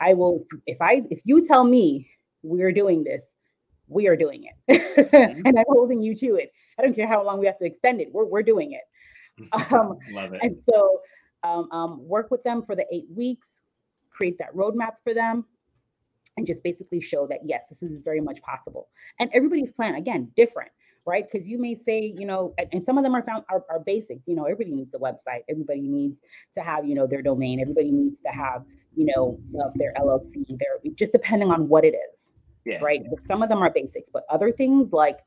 [0.00, 2.10] I will if I if you tell me
[2.42, 3.34] we're doing this,
[3.88, 4.82] we are doing it.
[5.10, 5.42] Mm-hmm.
[5.46, 6.52] and I'm holding you to it.
[6.78, 8.08] I don't care how long we have to extend it.
[8.12, 8.82] We're we're doing it.
[9.52, 10.40] Um, Love it.
[10.42, 11.00] and so
[11.44, 13.60] um, um, work with them for the eight weeks,
[14.10, 15.44] create that roadmap for them,
[16.36, 18.88] and just basically show that yes, this is very much possible.
[19.20, 20.70] And everybody's plan again different,
[21.08, 21.24] right?
[21.30, 24.22] Because you may say, you know, and, some of them are found are, are basics.
[24.26, 25.42] You know, everybody needs a website.
[25.48, 26.20] Everybody needs
[26.54, 27.60] to have you know their domain.
[27.60, 29.40] Everybody needs to have you know
[29.76, 30.46] their LLC.
[30.48, 32.32] Their just depending on what it is
[32.68, 32.78] yeah.
[32.82, 33.02] right?
[33.08, 35.18] But some of them are basics, but other things like,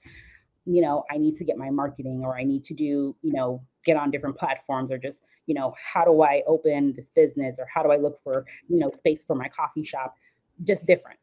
[0.65, 3.63] you know, I need to get my marketing or I need to do, you know,
[3.83, 7.65] get on different platforms or just, you know, how do I open this business or
[7.73, 10.15] how do I look for, you know, space for my coffee shop?
[10.63, 11.19] Just different,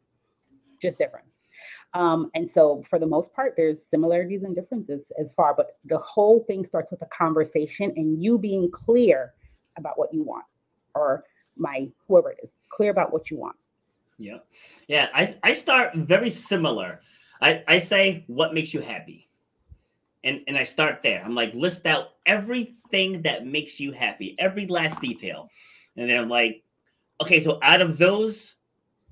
[0.82, 1.26] just different.
[1.94, 5.98] Um, and so for the most part, there's similarities and differences as far, but the
[5.98, 9.32] whole thing starts with a conversation and you being clear
[9.76, 10.44] about what you want
[10.94, 11.24] or
[11.56, 13.56] my whoever it is, clear about what you want.
[14.18, 14.38] Yeah.
[14.88, 15.08] Yeah.
[15.14, 17.00] I, I start very similar.
[17.40, 19.28] I, I say, what makes you happy?
[20.24, 21.22] And, and I start there.
[21.24, 25.48] I'm like, list out everything that makes you happy, every last detail.
[25.96, 26.64] And then I'm like,
[27.22, 28.56] okay, so out of those,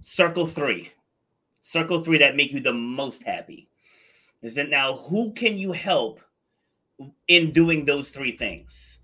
[0.03, 0.91] circle three,
[1.67, 3.69] circle three that make you the most happy.
[4.41, 6.21] Is it now who can you help
[7.27, 9.01] in doing those three things?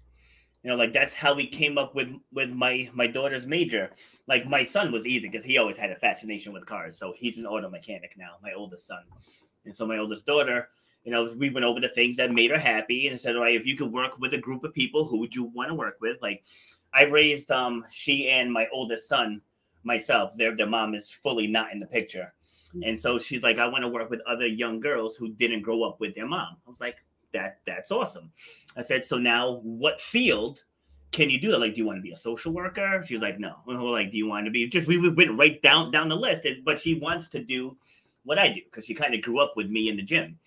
[0.62, 3.90] You know, like that's how we came up with with my my daughter's major
[4.29, 6.96] like my son was easy because he always had a fascination with cars.
[6.96, 9.03] So he's an auto mechanic now, my oldest son.
[9.64, 10.68] And so my oldest daughter,
[11.03, 13.57] you know, we went over the things that made her happy and said, all right,
[13.57, 15.96] if you could work with a group of people, who would you want to work
[16.01, 16.22] with?
[16.22, 16.44] Like
[16.94, 19.40] I raised um she and my oldest son
[19.83, 20.37] myself.
[20.37, 22.33] Their their mom is fully not in the picture.
[22.75, 22.89] Mm-hmm.
[22.89, 25.83] And so she's like, I want to work with other young girls who didn't grow
[25.85, 26.57] up with their mom.
[26.67, 26.97] I was like,
[27.33, 28.31] that that's awesome.
[28.77, 30.65] I said, so now what field
[31.11, 31.61] can you do that?
[31.61, 33.03] Like, do you want to be a social worker?
[33.07, 33.57] She's like, no.
[33.67, 36.65] Like, do you want to be just we went right down down the list, and,
[36.65, 37.77] but she wants to do
[38.25, 40.39] what I do because she kind of grew up with me in the gym.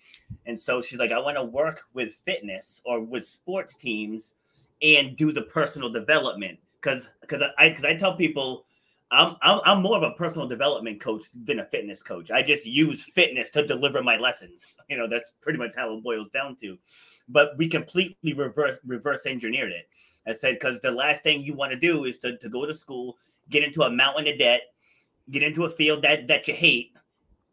[0.46, 4.34] And so she's like, I want to work with fitness or with sports teams
[4.82, 6.58] and do the personal development.
[6.80, 8.64] Cause because I because I tell people
[9.10, 12.30] I'm, I'm I'm more of a personal development coach than a fitness coach.
[12.30, 14.76] I just use fitness to deliver my lessons.
[14.88, 16.78] You know, that's pretty much how it boils down to.
[17.28, 19.88] But we completely reverse reverse engineered it.
[20.26, 22.74] I said because the last thing you want to do is to, to go to
[22.74, 23.16] school,
[23.50, 24.62] get into a mountain of debt,
[25.30, 26.96] get into a field that that you hate,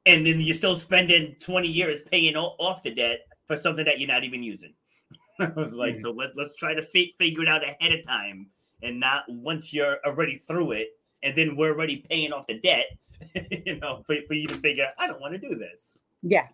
[0.06, 4.08] and then you're still spending 20 years paying off the debt for something that you're
[4.08, 4.74] not even using.
[5.40, 6.02] I was like, mm-hmm.
[6.02, 8.48] so let, let's try to fi- figure it out ahead of time
[8.82, 10.90] and not once you're already through it
[11.24, 12.88] and then we're already paying off the debt,
[13.66, 16.04] you know, for, for you to figure I don't want to do this.
[16.22, 16.48] Yeah.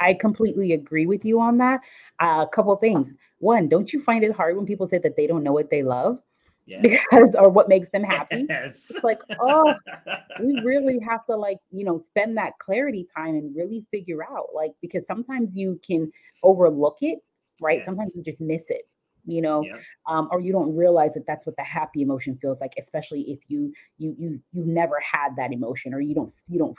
[0.00, 1.80] I completely agree with you on that.
[2.20, 3.12] Uh, a couple things.
[3.38, 5.82] One, don't you find it hard when people say that they don't know what they
[5.82, 6.18] love?
[6.66, 6.82] Yes.
[6.82, 8.46] Because or what makes them happy.
[8.48, 8.90] Yes.
[8.90, 9.74] It's like, oh,
[10.40, 14.48] we really have to like, you know, spend that clarity time and really figure out
[14.54, 17.20] like because sometimes you can overlook it,
[17.60, 17.78] right?
[17.78, 17.86] Yes.
[17.86, 18.86] Sometimes you just miss it
[19.28, 19.76] you know yeah.
[20.06, 23.38] um, or you don't realize that that's what the happy emotion feels like especially if
[23.48, 26.76] you you you you've never had that emotion or you don't you don't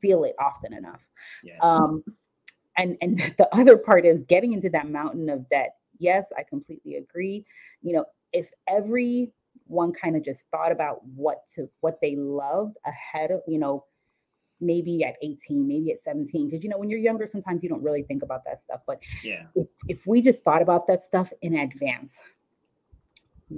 [0.00, 1.00] feel it often enough
[1.44, 1.58] yes.
[1.62, 2.02] um
[2.76, 6.96] and and the other part is getting into that mountain of debt yes i completely
[6.96, 7.44] agree
[7.82, 13.30] you know if everyone kind of just thought about what to what they loved ahead
[13.30, 13.84] of you know
[14.62, 16.48] maybe at 18, maybe at 17.
[16.48, 18.80] Because you know, when you're younger, sometimes you don't really think about that stuff.
[18.86, 22.22] But yeah, if, if we just thought about that stuff in advance,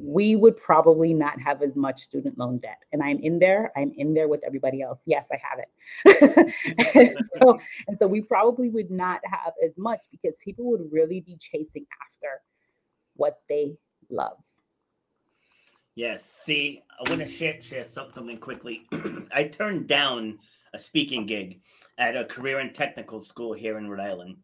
[0.02, 2.78] we would probably not have as much student loan debt.
[2.92, 5.02] And I'm in there, I'm in there with everybody else.
[5.06, 6.94] Yes, I have it.
[6.94, 11.20] and, so, and so we probably would not have as much because people would really
[11.20, 12.40] be chasing after
[13.16, 13.76] what they
[14.10, 14.38] love.
[15.94, 16.24] Yes.
[16.24, 18.86] See, I want to share, share something quickly.
[19.32, 20.38] I turned down
[20.72, 21.60] a speaking gig
[21.98, 24.36] at a career and technical school here in Rhode Island.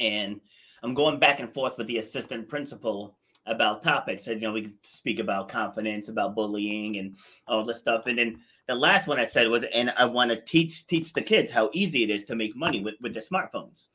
[0.00, 0.40] And
[0.82, 4.26] I'm going back and forth with the assistant principal about topics.
[4.26, 8.06] As you know, we speak about confidence, about bullying, and all this stuff.
[8.06, 11.22] And then the last one I said was, and I want to teach teach the
[11.22, 13.88] kids how easy it is to make money with with their smartphones.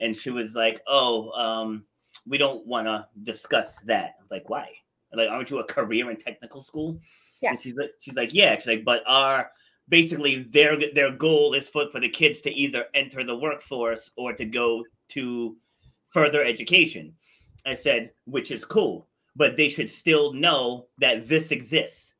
[0.00, 1.84] And she was like, "Oh, um,
[2.26, 4.68] we don't want to discuss that." I was like, "Why?"
[5.12, 7.00] Like, aren't you a career and technical school?
[7.42, 7.50] Yeah.
[7.50, 8.54] And she's like, she's like, yeah.
[8.56, 9.50] She's like, but our
[9.88, 14.32] basically their their goal is for, for the kids to either enter the workforce or
[14.32, 15.56] to go to
[16.10, 17.14] further education.
[17.66, 22.14] I said, which is cool, but they should still know that this exists.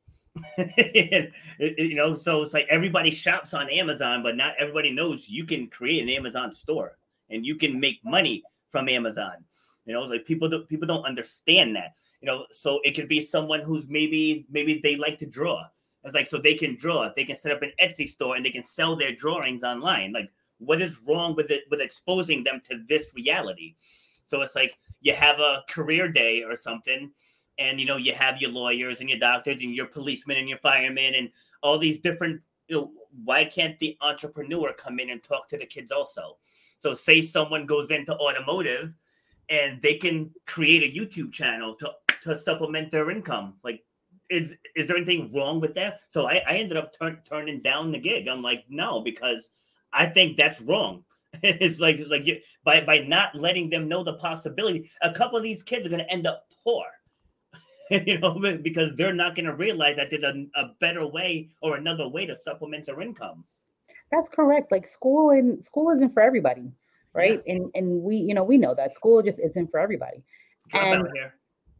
[0.59, 5.67] you know, so it's like everybody shops on Amazon, but not everybody knows you can
[5.69, 6.99] create an Amazon store
[7.31, 9.33] and you can make money from Amazon.
[9.87, 11.97] You know, like people don't people don't understand that.
[12.21, 15.65] You know, so it could be someone who's maybe maybe they like to draw
[16.05, 18.51] it's like so they can draw, they can set up an Etsy store and they
[18.51, 20.13] can sell their drawings online.
[20.13, 23.75] Like, what is wrong with it with exposing them to this reality?
[24.25, 27.11] So it's like you have a career day or something,
[27.59, 30.59] and you know, you have your lawyers and your doctors and your policemen and your
[30.59, 31.31] firemen and
[31.63, 32.93] all these different you know,
[33.25, 36.37] why can't the entrepreneur come in and talk to the kids also?
[36.79, 38.95] So say someone goes into automotive
[39.51, 41.91] and they can create a YouTube channel to
[42.23, 43.55] to supplement their income.
[43.63, 43.85] Like
[44.31, 45.99] is is there anything wrong with that?
[46.09, 48.29] So I, I ended up turn, turning down the gig.
[48.29, 49.51] I'm like, no, because
[49.93, 51.05] I think that's wrong.
[51.43, 55.37] it's like it's like you, by by not letting them know the possibility, a couple
[55.37, 56.85] of these kids are going to end up poor.
[57.91, 61.77] you know, because they're not going to realize that there's a, a better way or
[61.77, 63.45] another way to supplement their income.
[64.13, 64.71] That's correct.
[64.71, 66.71] Like school and school isn't for everybody,
[67.15, 67.41] right?
[67.47, 67.55] Yeah.
[67.55, 70.23] And and we, you know, we know that school just isn't for everybody.
[70.69, 71.09] Drop and,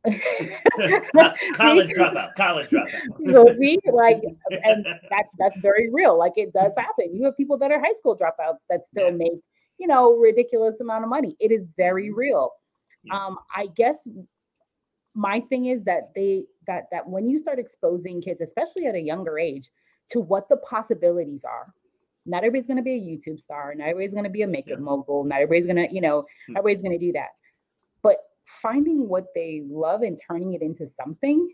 [1.55, 2.89] college dropout, college dropout.
[3.31, 4.23] so see, like,
[4.65, 6.19] and that that's very real.
[6.19, 7.15] Like it does happen.
[7.15, 9.17] You have people that are high school dropouts that still yeah.
[9.17, 9.41] make,
[9.79, 11.37] you know, ridiculous amount of money.
[11.39, 12.19] It is very mm-hmm.
[12.19, 12.53] real.
[13.05, 13.15] Yeah.
[13.15, 13.99] Um, I guess
[15.15, 19.01] my thing is that they that that when you start exposing kids, especially at a
[19.01, 19.69] younger age,
[20.11, 21.75] to what the possibilities are.
[22.27, 23.75] Not everybody's going to be a YouTube star.
[23.75, 24.85] Not everybody's going to be a makeup yeah.
[24.85, 25.25] mogul.
[25.25, 26.57] Not everybody's going to, you know, mm-hmm.
[26.57, 27.29] everybody's going to do that.
[28.03, 31.49] But finding what they love and turning it into something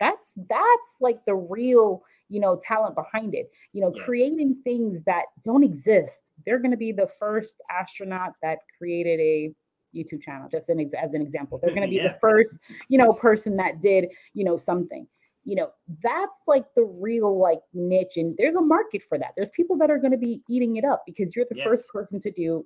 [0.00, 4.04] that's that's like the real you know talent behind it you know yes.
[4.04, 9.52] creating things that don't exist they're going to be the first astronaut that created a
[9.94, 12.08] youtube channel just an ex- as an example they're going to be yeah.
[12.08, 12.58] the first
[12.88, 15.06] you know person that did you know something
[15.44, 15.70] you know
[16.02, 19.90] that's like the real like niche and there's a market for that there's people that
[19.90, 21.64] are going to be eating it up because you're the yes.
[21.64, 22.64] first person to do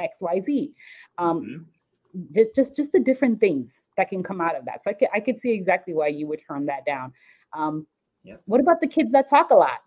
[0.00, 0.72] xyz
[1.18, 1.62] um, mm-hmm
[2.34, 4.82] just just just the different things that can come out of that.
[4.82, 7.12] So I could I could see exactly why you would turn that down.
[7.52, 7.86] Um,
[8.24, 8.42] Yep.
[8.46, 9.78] What about the kids that talk a lot?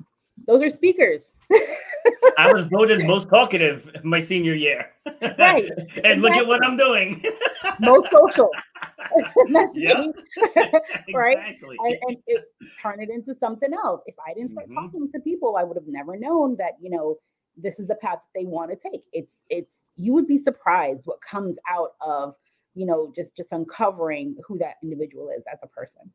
[0.47, 1.35] Those are speakers.
[2.37, 4.91] I was voted most talkative my senior year.
[5.21, 5.69] Right,
[6.03, 7.23] and look at what I'm doing.
[7.79, 8.49] Most social.
[9.51, 10.13] That's me.
[11.13, 11.37] Right?
[11.37, 11.77] Exactly.
[11.79, 12.43] and, and it,
[12.81, 14.01] turn it into something else.
[14.05, 14.75] If I didn't start Mhm.
[14.75, 17.17] talking to people, I would have never known that you know
[17.57, 19.03] this is the path that they want to take.
[19.11, 22.35] It's it's you would be surprised what comes out of
[22.73, 26.11] you know just just uncovering who that individual is as a person.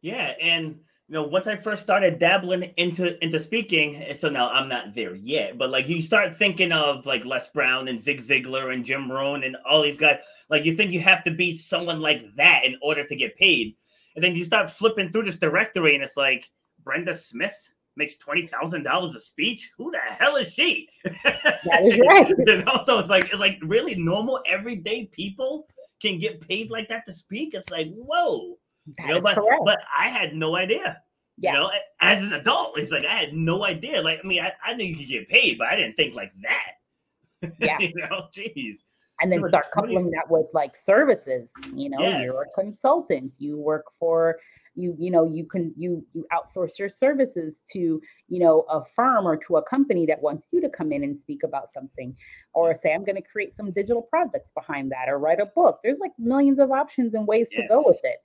[0.00, 0.80] Yeah, and
[1.10, 4.94] you know, once I first started dabbling into into speaking, eh, so now I'm not
[4.94, 8.84] there yet, but like you start thinking of like Les Brown and Zig Ziglar and
[8.84, 12.22] Jim Rohn and all these guys, like you think you have to be someone like
[12.36, 13.74] that in order to get paid,
[14.14, 16.48] and then you start flipping through this directory, and it's like
[16.84, 19.72] Brenda Smith makes twenty thousand dollars a speech.
[19.78, 20.88] Who the hell is she?
[21.02, 22.32] That is right.
[22.46, 25.66] and also, it's like it's like really normal everyday people
[26.00, 27.54] can get paid like that to speak.
[27.54, 28.58] It's like whoa.
[28.98, 29.62] That You know, but, correct.
[29.64, 31.02] but I had no idea.
[31.38, 31.52] Yeah.
[31.54, 31.70] You know,
[32.00, 34.02] as an adult, it's like I had no idea.
[34.02, 36.32] Like, I mean, I, I knew you could get paid, but I didn't think like
[36.42, 37.52] that.
[37.58, 37.78] Yeah.
[37.80, 38.80] you know, jeez.
[39.22, 39.94] and then start 20.
[39.94, 42.24] coupling that with like services you know Yes.
[42.24, 44.38] you're a consultant you work for
[44.74, 49.26] you you know you can you you outsource your services to you know a firm
[49.26, 52.14] or to a company that wants you to come in and speak about something
[52.54, 55.80] or say i'm going to create some digital products behind that or write a book
[55.82, 58.18] there's like millions of options and ways to go with it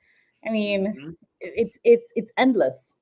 [0.45, 1.15] i mean Mhm.
[1.41, 2.95] it's it's it's endless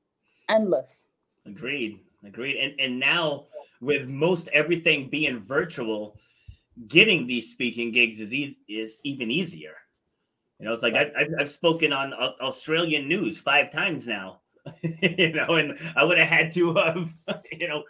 [0.49, 1.05] endless
[1.45, 1.99] Agreed.
[2.23, 2.55] Agreed.
[2.55, 3.47] And and now
[3.81, 6.15] with most everything being virtual,
[6.87, 9.75] getting these speaking gigs is e- is even easier.
[10.59, 14.39] You know, it's like I, I've, I've spoken on Australian news five times now.
[15.01, 17.13] you know, and I would have had to have,
[17.51, 17.83] you know,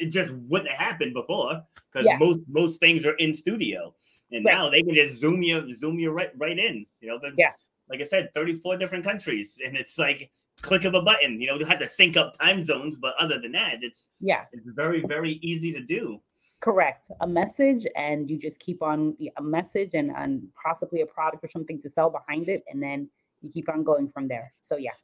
[0.00, 2.16] it just wouldn't have happened before because Yeah.
[2.16, 3.94] most most things are in studio,
[4.32, 4.54] and Right.
[4.54, 6.86] now they can just zoom you zoom you right right in.
[7.02, 7.52] You know, but Yeah.
[7.94, 10.20] Like I said, thirty four different countries, and it's like
[10.62, 11.40] click of a button.
[11.40, 14.42] You know, you have to sync up time zones, but other than that, it's yeah
[14.52, 16.20] it's very very easy to do.
[16.60, 19.00] correct a message and you just keep on
[19.36, 20.32] a message and, and
[20.66, 22.98] possibly a product or something to sell behind it and then
[23.42, 24.96] you keep on going from there so yeah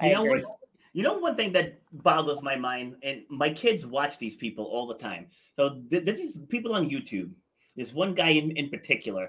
[0.00, 0.42] I You know agree.
[0.42, 0.58] what?
[0.96, 1.68] You know one thing that
[2.06, 5.24] boggles my mind, and my kids watch these people all the time.
[5.58, 7.30] So th- this is people on YouTube.
[7.78, 9.24] This one guy in, in particular.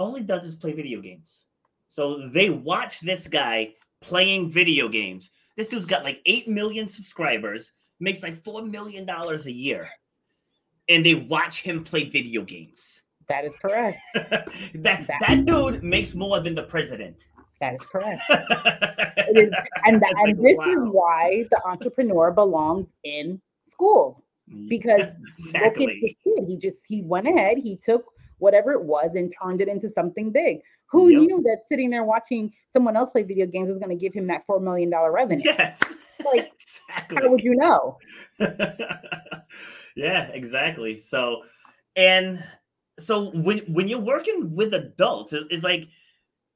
[0.00, 1.30] All he does is play video games.
[1.94, 5.30] So they watch this guy playing video games.
[5.56, 7.70] This dude's got like eight million subscribers,
[8.00, 9.88] makes like four million dollars a year,
[10.88, 13.00] and they watch him play video games.
[13.28, 17.28] that is correct that that dude makes more than the president.
[17.60, 18.20] that is correct
[19.36, 19.54] is-
[19.86, 24.20] and that, and this is why the entrepreneur belongs in schools
[24.68, 25.00] because
[25.54, 25.86] look at exactly.
[26.02, 28.04] the kid he just he went ahead he took
[28.38, 31.20] whatever it was and turned it into something big who Yep.
[31.22, 34.26] knew that sitting there watching someone else play video games was going to give him
[34.28, 35.80] that four million dollar revenue Yes.
[36.32, 37.18] Like, exactly.
[37.20, 37.98] how would you know
[39.96, 40.98] yeah, exactly.
[40.98, 41.42] So,
[41.96, 42.42] and
[42.98, 45.88] so when when you're working with adults, it- it's like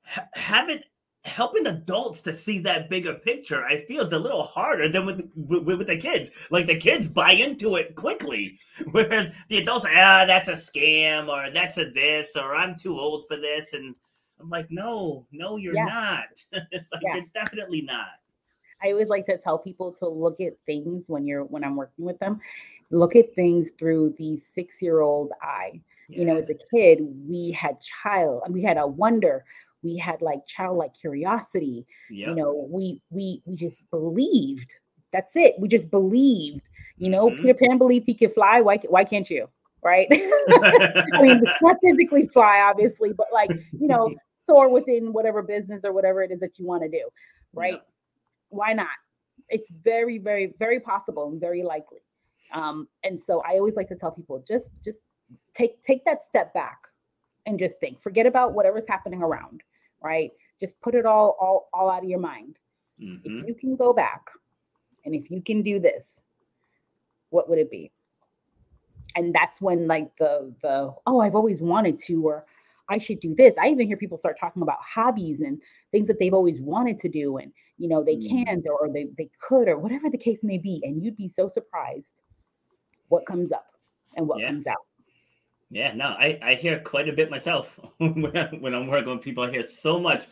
[0.05, 0.81] ha- having
[1.25, 3.65] helping adults to see that bigger picture.
[3.65, 6.47] I feel is a little harder than with, with with the kids.
[6.51, 8.57] Like the kids buy into it quickly,
[8.93, 13.25] whereas the adults, ah, that's a scam, or that's a this, or I'm too old
[13.29, 13.95] for this, and
[14.41, 15.85] I'm like, no, no, you're Yeah.
[15.85, 16.27] not.
[16.73, 17.17] it's like Yeah.
[17.17, 18.09] you're definitely not.
[18.83, 22.05] I always like to tell people to look at things when you're when I'm working
[22.05, 22.41] with them,
[22.91, 25.81] look at things through the six year old eye.
[26.11, 29.45] You know, as a kid, we had child, we had a wonder,
[29.83, 31.87] we had like childlike curiosity.
[32.09, 32.29] Yep.
[32.29, 34.75] You know, we we we just believed.
[35.13, 35.57] That's it.
[35.59, 36.63] We just believed.
[36.99, 37.37] You know, Mhm.
[37.43, 38.61] Peter Pan believed he could fly.
[38.61, 39.49] Why why can't you?
[39.83, 40.07] Right?
[40.11, 44.15] I mean, not physically fly, obviously, but like you know,
[44.49, 47.09] soar within whatever business or whatever it is that you want to do.
[47.53, 47.81] Right?
[48.51, 48.89] why not?
[49.49, 52.01] It's very, very, very possible and very likely.
[52.53, 55.01] Um, and so I always like to tell people just just
[55.55, 56.79] take take that step back
[57.47, 58.03] and just think.
[58.03, 59.63] Forget about whatever's happening around,
[60.03, 60.31] right?
[60.59, 62.59] Just put it all all all out of your mind.
[63.01, 63.21] Mhm.
[63.25, 64.31] If you can go back
[65.05, 66.23] and if you can do this,
[67.31, 67.93] what would it be?
[69.15, 72.47] And that's when like the the oh, I've always wanted to or
[72.89, 73.55] I should do this.
[73.61, 75.61] I even hear people start talking about hobbies and
[75.93, 78.45] things that they've always wanted to do and you know they Mm.
[78.47, 81.49] can't or they, they could or whatever the case may be and you'd be so
[81.49, 82.21] surprised
[83.09, 83.67] what comes up
[84.17, 84.49] and what Yeah.
[84.49, 84.87] comes out
[85.71, 89.45] Yeah, no, I, I hear quite a bit myself when I'm working with people.
[89.45, 90.27] I hear so much,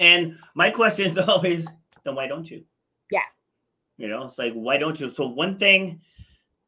[0.00, 1.66] and my question is always,
[2.04, 2.62] then why don't you?
[3.10, 3.20] Yeah.
[3.96, 5.12] you know, it's like why don't you?
[5.14, 6.00] So one thing,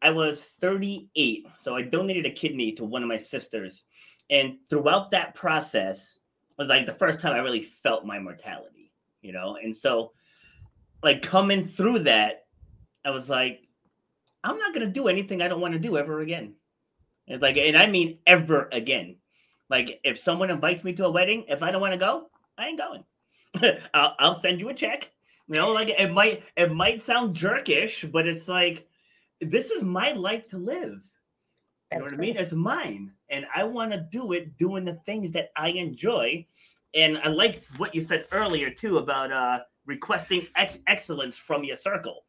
[0.01, 3.84] I was 38, so I donated a kidney to one of my sisters,
[4.35, 6.18] And throughout that process
[6.59, 8.91] was like the first time I really felt my mortality,
[9.22, 9.57] you know?
[9.62, 10.11] And so,
[11.05, 12.47] like, coming through that,
[13.05, 13.61] I was like,
[14.43, 16.55] I'm not going to do anything I don't want to do ever again.
[17.28, 19.18] It's like, and I mean ever again.
[19.70, 22.28] Like, if someone invites me to a wedding, if I don't want to go,
[22.59, 23.05] I ain't going.
[23.95, 25.12] I'll, I'll send you a check.
[25.47, 28.89] You know, like it might it might sound jerkish, but it's like
[29.41, 31.05] this is my life to live.
[31.95, 32.36] You know what I mean?
[32.36, 36.47] It's mine, and I want to do it doing the things that I enjoy.
[36.95, 41.76] And I like what you said earlier too about uh, requesting ex- excellence from your
[41.76, 42.24] circle.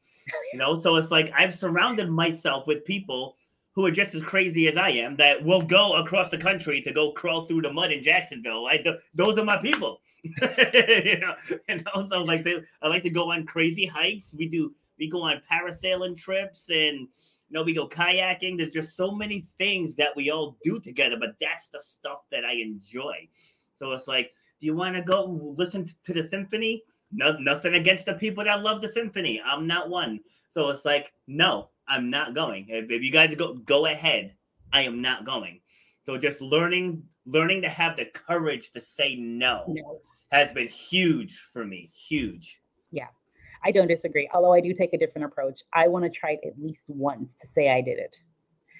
[0.53, 3.35] You know, so it's like I've surrounded myself with people
[3.75, 6.93] who are just as crazy as I am that will go across the country to
[6.93, 8.63] go crawl through the mud in Jacksonville.
[8.63, 9.99] Like the, those are my people.
[10.23, 11.35] you know,
[11.67, 14.33] and also like they, I like to go on crazy hikes.
[14.35, 17.07] We do we go on parasailing trips and
[17.49, 18.57] you know we go kayaking.
[18.57, 22.43] There's just so many things that we all do together, but that's the stuff that
[22.45, 23.27] I enjoy.
[23.75, 26.83] So it's like, do you want to go listen to the symphony?
[27.11, 29.41] No, nothing against the people that love the symphony.
[29.45, 30.19] I'm not one.
[30.53, 32.65] So it's like, no, I'm not going.
[32.69, 34.33] If, if you guys go go ahead,
[34.73, 35.59] I am not going.
[36.03, 39.99] So just learning learning to have the courage to say no, no.
[40.31, 41.89] has been huge for me.
[41.93, 42.61] Huge.
[42.91, 43.07] Yeah.
[43.65, 44.29] I don't disagree.
[44.33, 45.61] Although I do take a different approach.
[45.73, 48.17] I want to try it at least once to say I did it.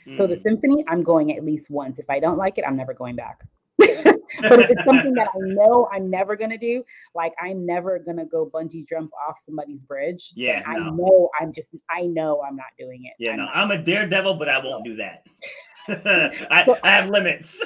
[0.08, 0.18] Mm.
[0.18, 0.42] So the mm.
[0.42, 2.00] symphony, I'm going at least once.
[2.00, 3.44] If I don't like it, I'm never going back.
[4.42, 6.84] but if it's something that I know I'm never gonna do,
[7.14, 10.32] like I'm never gonna go bungee jump off somebody's bridge.
[10.36, 10.72] Yeah, no.
[10.72, 13.14] I know I'm just I know I'm not doing it.
[13.20, 15.26] Yeah, I'm no, I'm a daredevil, but I won't do that.
[15.88, 17.64] I, I have limits.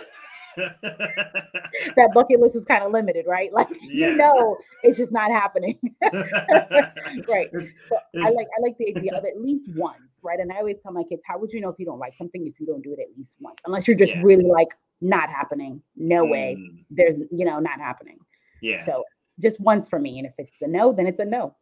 [0.58, 3.52] that bucket list is kind of limited, right?
[3.60, 4.12] Like yes.
[4.12, 5.78] you know, it's just not happening.
[6.14, 7.50] right.
[7.52, 10.40] So I like I like the idea of at least once, right?
[10.40, 12.48] And I always tell my kids, how would you know if you don't like something
[12.48, 13.58] if you don't do it at least once?
[13.66, 14.22] Unless you're just yeah.
[14.24, 14.70] really like
[15.02, 15.82] not happening.
[15.96, 16.32] No mm.
[16.32, 16.58] way.
[16.90, 18.20] There's, you know, not happening.
[18.62, 18.80] Yeah.
[18.80, 19.04] So
[19.40, 20.20] just once for me.
[20.20, 21.56] And if it's a no, then it's a no.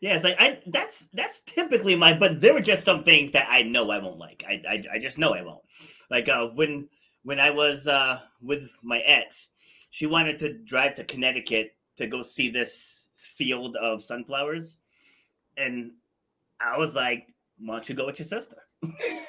[0.00, 3.46] Yeah, it's like I that's that's typically my but there were just some things that
[3.50, 4.44] I know I won't like.
[4.46, 5.62] I I, I just know I won't.
[6.10, 6.88] Like uh when
[7.26, 9.50] when I was uh with my ex,
[9.90, 14.78] she wanted to drive to Connecticut to go see this field of sunflowers.
[15.56, 15.90] And
[16.60, 17.26] I was like,
[17.58, 18.58] why don't you go with your sister?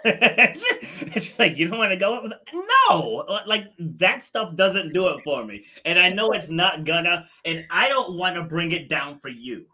[0.03, 3.25] it's like you don't want to go with no!
[3.47, 5.65] Like that stuff doesn't do it for me.
[5.83, 9.29] And i know it's not gonna and i don't want to bring it down for
[9.29, 9.65] you.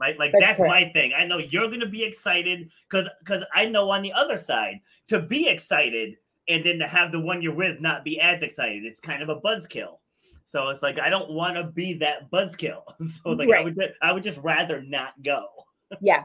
[0.00, 1.12] Like like that's, that's my thing.
[1.16, 5.20] I know you're gonna be excited because because i know on the other side to
[5.20, 6.16] be excited
[6.48, 8.84] and then to have the one you're with not be as excited.
[8.84, 9.98] It's kind of a buzzkill.
[10.46, 12.82] So it's like i don't want to be that buzzkill.
[13.22, 13.60] So like right.
[13.60, 15.46] i would just, i would just rather not go.
[16.00, 16.24] Yeah.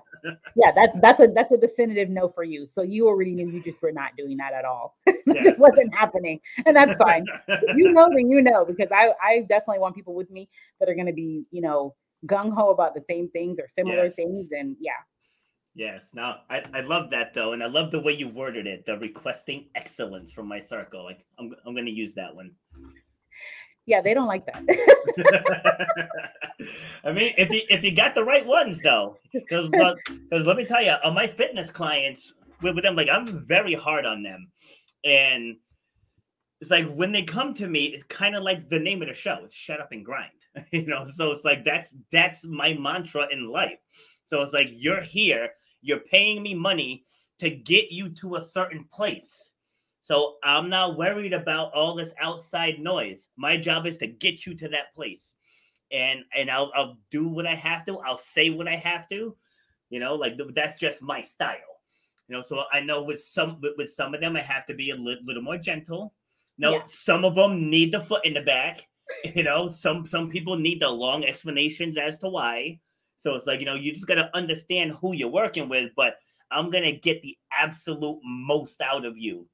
[0.55, 2.67] Yeah that's that's a that's a definitive no for you.
[2.67, 4.97] So you already knew you just were not doing that at all.
[5.07, 5.43] It yes.
[5.43, 7.25] just wasn't happening and that's fine.
[7.75, 10.49] You know then you know because i i definitely want people with me
[10.79, 11.95] that are going to be you know
[12.25, 14.15] gung-ho about the same things or similar yes.
[14.15, 14.93] things and yeah
[15.77, 16.11] Yes.
[16.13, 18.85] Now I, I love that though, and I love the way you worded it.
[18.85, 21.03] The requesting excellence from my circle.
[21.03, 22.51] Like I'm I'm gonna use that one
[23.87, 26.09] yeah, they don't like that.
[27.05, 30.65] I mean, if you if you got the right ones though, because because let me
[30.65, 34.23] tell you, uh, on my fitness clients with, with them, like I'm very hard on
[34.23, 34.51] them,
[35.05, 35.55] and
[36.59, 39.13] it's like when they come to me, it's kind of like the name of the
[39.13, 39.39] show.
[39.45, 40.31] It's shut up and grind,
[40.71, 41.07] you know.
[41.07, 43.79] So it's like that's that's my mantra in life.
[44.25, 45.51] So it's like you're here,
[45.81, 47.03] you're paying me money
[47.39, 49.51] to get you to a certain place
[50.07, 53.27] so I'm not worried about all this outside noise.
[53.35, 55.35] My job is to get you to that place.
[55.91, 57.99] And and I'll I'll do what I have to.
[57.99, 59.35] I'll say what I have to.
[59.89, 61.57] You know, like that's just my style.
[62.29, 64.73] You know, so I know with some with, with some of them I have to
[64.73, 66.13] be a li- little more gentle.
[66.57, 66.83] No, yeah.
[66.85, 68.87] some of them need the foot in the back.
[69.35, 72.79] You know, some some people need the long explanations as to why.
[73.19, 76.15] So it's like, you know, you just got to understand who you're working with, but
[76.51, 79.47] I'm going to get the absolute most out of you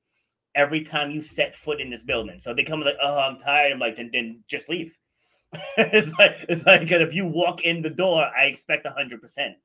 [0.55, 2.39] every time you set foot in this building.
[2.39, 3.71] So they come like, oh, I'm tired.
[3.71, 4.97] I'm like, then, then just leave.
[5.77, 9.55] it's like it's like if you walk in the door, I expect hundred percent.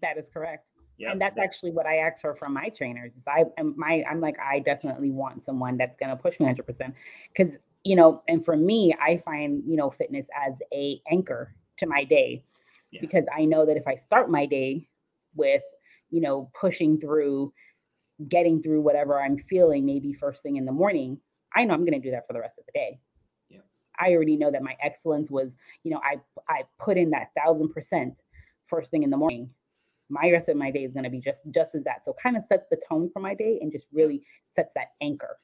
[0.00, 0.66] That is correct.
[0.98, 1.12] Yep.
[1.12, 3.14] And that's actually what I ask for from my trainers.
[3.16, 6.66] Is I am my I'm like I definitely want someone that's gonna push me hundred
[6.66, 6.94] percent
[7.34, 11.86] because you know, and for me, I find you know fitness as a anchor to
[11.86, 12.44] my day
[12.92, 13.00] yeah.
[13.00, 14.88] because I know that if I start my day
[15.34, 15.62] with
[16.10, 17.52] you know pushing through
[18.28, 21.18] getting through whatever I'm feeling, maybe first thing in the morning,
[21.54, 23.00] I know I'm going to do that for the rest of the day.
[23.48, 23.60] Yeah.
[23.98, 27.70] I already know that my excellence was, you know, I I put in that thousand
[27.70, 28.20] percent
[28.66, 29.50] first thing in the morning.
[30.08, 32.04] My rest of my day is going to be just just as that.
[32.04, 35.38] So kind of sets the tone for my day and just really sets that anchor.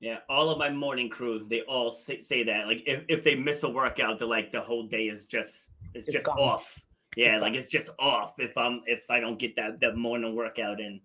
[0.00, 2.66] Yeah, all of my morning crew, they all say, say that.
[2.66, 6.06] Like if, if they miss a workout, they're like the whole day is just it's
[6.06, 6.38] Just just gone.
[6.38, 6.82] off.
[7.16, 7.60] Yeah, Just like gone.
[7.60, 11.00] it's just off if I'm if I don't get that that morning workout in.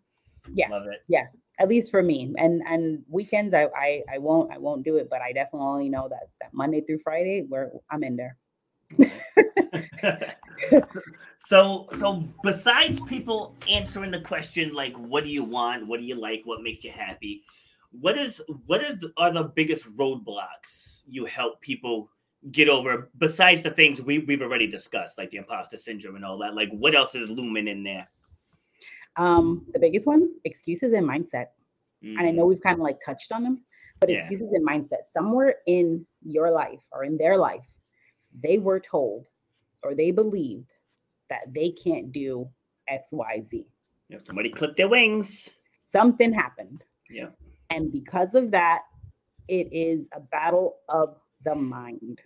[0.54, 0.70] Yeah.
[0.70, 1.02] Love it.
[1.08, 1.28] Yeah.
[1.60, 5.10] At least for me and and weekends I, I i won't i won't do it
[5.10, 8.38] but i definitely know that that monday through friday where i'm in there
[11.38, 16.16] so so besides people answering the question like what do you want what do you
[16.16, 17.42] like what makes you happy
[17.92, 22.10] what is what are the, are the biggest roadblocks you help people
[22.52, 26.38] get over besides the things we, we've already discussed like the imposter syndrome and all
[26.38, 28.08] that like what else is looming in there
[29.18, 31.48] um the biggest ones excuses and mindset
[32.02, 33.64] and I know we've kind of like touched on them,
[34.00, 34.20] but Yeah.
[34.20, 37.66] excuses and mindset somewhere in your life or in their life,
[38.42, 39.30] they were told
[39.84, 40.74] or they believed
[41.30, 42.50] that they can't do
[42.88, 43.66] X, Y, Z.
[44.24, 46.84] Somebody clipped their wings Something happened.
[47.10, 47.30] Yeah.
[47.72, 48.84] And because of that,
[49.48, 52.22] it is a battle of the mind.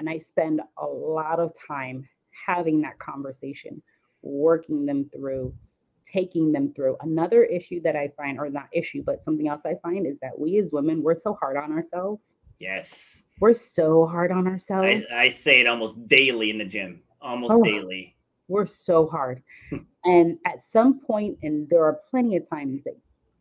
[0.00, 2.08] And I spend a lot of time
[2.46, 3.82] having that conversation,
[4.22, 5.54] working them through,
[6.02, 6.96] taking them through.
[7.02, 10.38] Another issue that I find, or not issue, but something else I find is that
[10.38, 12.24] we as women, we're so hard on ourselves.
[12.58, 15.06] yes We're so hard on I, ourselves.
[15.14, 17.62] I say it almost daily in the gym almost Oh.
[17.62, 18.16] daily
[18.48, 19.42] we're so hard.
[19.68, 19.76] Hmm.
[20.04, 22.96] and at some point, and there are plenty of times that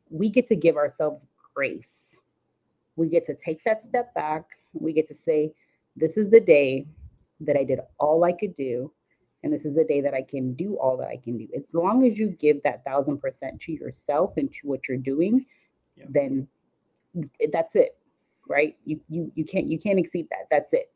[0.10, 2.22] we get to give ourselves grace.
[2.98, 4.44] We get to take that step back.
[4.74, 5.54] We get to say,
[6.00, 6.88] This is the day
[7.42, 8.92] that I did all I could do.
[9.44, 11.48] And this is a day that I can do all that I can do.
[11.56, 15.46] As long as you give that thousand percent to yourself and to what you're doing,
[15.96, 16.06] Yeah.
[16.10, 16.48] then
[17.54, 17.98] that's it.
[18.48, 18.76] Right.
[18.86, 20.48] You you you can't you can't exceed that.
[20.50, 20.92] That's it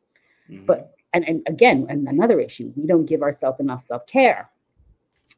[0.50, 0.66] Mhm.
[0.66, 4.50] but and, and again and another issue we don't give ourselves enough self-care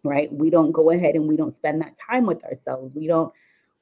[0.03, 3.33] right we don't go ahead and we don't spend that time with ourselves we don't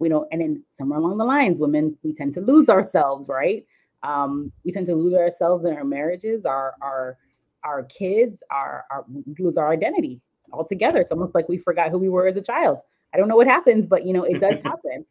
[0.00, 3.64] we don't and then somewhere along the lines women we tend to lose ourselves right
[4.04, 7.18] um we tend to lose ourselves in our marriages our our
[7.64, 9.04] our kids our, our
[9.38, 10.20] lose our identity
[10.52, 12.78] altogether it's almost like we forgot who we were as a child
[13.12, 15.04] i don't know what happens but you know it does happen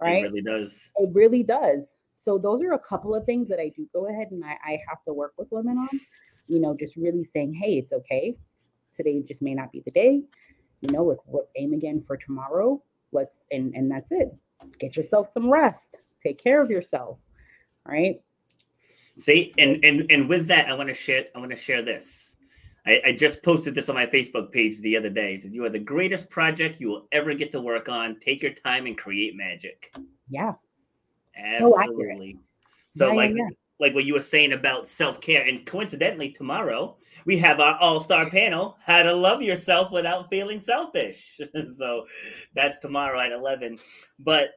[0.00, 1.94] right it really does it really does.
[2.14, 4.78] So those are a couple of things that I do go ahead and I, I
[4.88, 5.88] have to work with women on.
[6.48, 8.36] You know, just really saying, hey, it's okay.
[8.96, 10.22] Today just may not be the day.
[10.80, 12.82] You know, let, let's aim again for tomorrow.
[13.12, 14.34] Let's and and that's it.
[14.80, 15.98] Get yourself some rest.
[16.22, 17.18] Take care of yourself.
[17.86, 18.20] Right.
[19.18, 21.24] See, and and and with that, I want to share.
[21.34, 22.36] I want to share this.
[22.86, 25.34] I, I just posted this on my Facebook page the other day.
[25.34, 28.18] It Said you are the greatest project you will ever get to work on.
[28.20, 29.92] Take your time and create magic.
[30.30, 30.54] Yeah.
[31.36, 32.38] Absolutely.
[32.90, 33.48] So, Yeah, yeah, like, yeah.
[33.80, 36.96] like what you were saying about self care, and coincidentally, tomorrow
[37.26, 41.40] we have our all star panel: How to Love Yourself Without Feeling Selfish.
[41.76, 42.06] so
[42.54, 43.78] that's tomorrow at eleven.
[44.20, 44.50] But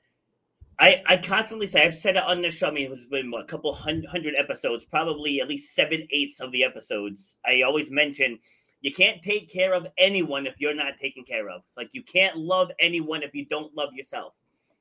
[0.80, 2.68] I, I constantly say I've said it on the show.
[2.68, 6.40] I mean, it's been what, a couple hun- hundred episodes, probably at least seven eighths
[6.40, 7.38] of the episodes.
[7.46, 8.40] I always mention
[8.82, 11.62] you can't take care of anyone if you're not taken care of.
[11.78, 14.34] Like you can't love anyone if you don't love yourself.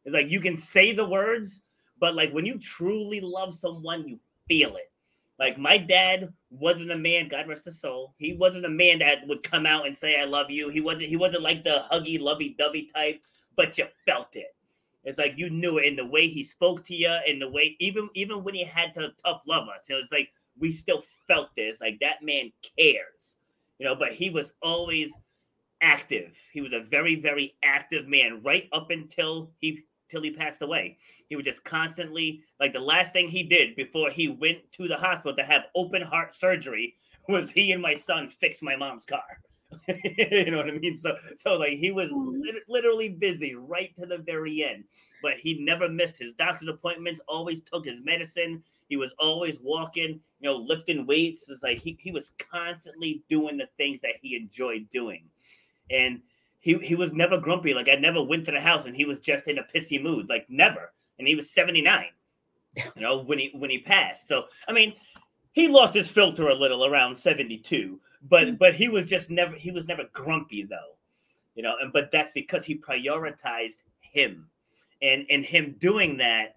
[0.05, 1.61] It's like you can say the words,
[1.99, 4.19] but like when you truly love someone, you
[4.49, 4.91] feel it.
[5.39, 8.15] Like my dad wasn't a man, God rest his soul.
[8.19, 10.71] He wasn't a man that would come out and say I love you.
[10.71, 13.23] He wasn't he wasn't like the huggy, lovey dovey type,
[13.57, 14.55] but you felt it.
[15.05, 17.77] It's like you knew it in the way he spoke to you, in the way
[17.81, 19.89] even even when he had to tough love us.
[19.89, 20.29] You know, it's like
[20.59, 21.81] we still felt this.
[21.81, 23.37] Like that man cares,
[23.79, 23.97] you know.
[23.97, 25.13] But he was always
[25.81, 26.33] active.
[26.53, 30.99] He was a very very active man right up until he till he passed away.
[31.29, 34.97] He was just constantly like the last thing he did before he went to the
[34.97, 36.95] hospital to have open heart surgery
[37.29, 39.41] was he and my son fixed my mom's car.
[39.89, 40.97] you know what I mean?
[40.97, 42.41] So, so like he was mm-hmm.
[42.41, 44.85] lit- literally busy right to the very end,
[45.23, 47.21] but he never missed his doctor's appointments.
[47.29, 48.63] Always took his medicine.
[48.89, 51.49] He was always walking, you know, lifting weights.
[51.49, 55.25] It's like he he was constantly doing the things that he enjoyed doing,
[55.91, 56.21] and
[56.61, 57.75] he he was never grumpy.
[57.75, 60.29] Like I never went to the house and he was just in a pissy mood.
[60.29, 60.93] Like never.
[61.19, 62.11] And he was seventy nine.
[62.77, 64.29] You know when he when he passed.
[64.29, 64.95] So I mean,
[65.53, 68.55] he lost his filter a little around 72 but hmm.
[68.55, 70.97] but he was just never he was never grumpy though
[71.55, 73.79] you know and but that's because he prioritized
[74.11, 74.49] him.
[75.03, 76.55] And and him doing that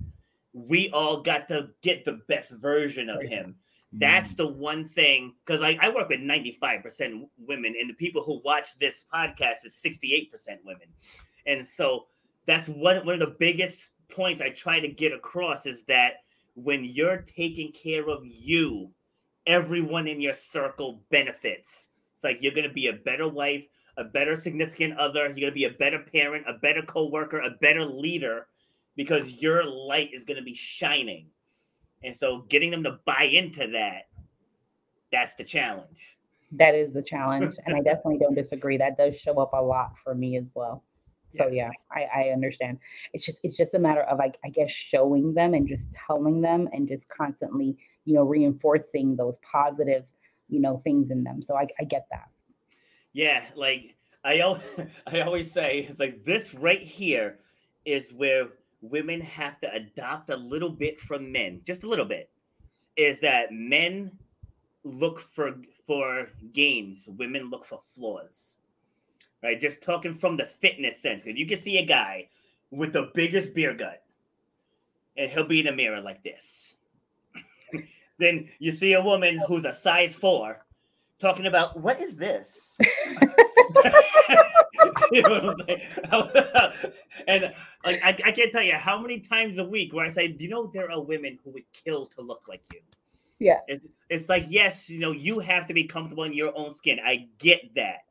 [0.54, 3.56] we all got to get the best version of him.
[3.92, 4.00] Hmm.
[4.00, 8.42] That's the one thing because I, I work with 95% women and the people who
[8.44, 10.30] watch this podcast is 68%
[10.64, 10.88] women.
[11.46, 12.06] And so
[12.46, 16.18] that's one, one of the biggest points i try to get across is that
[16.56, 18.92] when you're taking care of you,
[19.46, 21.88] everyone in your circle benefits.
[22.16, 23.64] It's like you're going to be a better wife,
[23.98, 27.52] a better significant other, you're going to be a better parent, a better coworker, a
[27.62, 28.48] better leader
[28.96, 31.28] because your light is going to be shining.
[32.04, 34.04] And so getting them to buy into that,
[35.12, 36.18] that's the challenge.
[36.52, 37.56] That is the challenge.
[37.66, 38.78] and I definitely don't disagree.
[38.78, 40.84] That does show up a lot for me as well.
[41.30, 41.72] So yes.
[41.96, 42.78] yeah, I, I understand.
[43.14, 46.42] It's just it's just a matter of like I guess showing them and just telling
[46.42, 47.76] them and just constantly,
[48.06, 50.04] you know, reinforcing those positive,
[50.50, 51.42] you know, things in them.
[51.42, 52.30] So I, I get that.
[53.14, 57.40] Yeah, like I always, I always say it's like this right here
[57.86, 58.50] is where
[58.82, 62.30] women have to adopt a little bit from men, just a little bit.
[62.96, 64.12] Is that men
[64.84, 65.56] look for
[65.88, 68.58] for gains, women look for flaws.
[69.42, 69.60] Right?
[69.60, 71.24] Just talking from the fitness sense.
[71.24, 72.30] Because you can see a guy
[72.72, 74.04] with the biggest beer gut,
[75.18, 76.73] and he'll be in the mirror like this.
[78.20, 80.66] then you see a woman who's a size four
[81.20, 82.78] talking about what is this?
[85.12, 85.56] you know
[87.28, 87.54] and
[87.86, 90.44] like I, I can't tell you how many times a week where I say, Do
[90.44, 92.80] you know there are women who would kill to look like you?
[93.40, 93.60] Yeah.
[93.68, 97.00] It's, it's like, yes, you know, you have to be comfortable in your own skin.
[97.04, 98.06] I get that.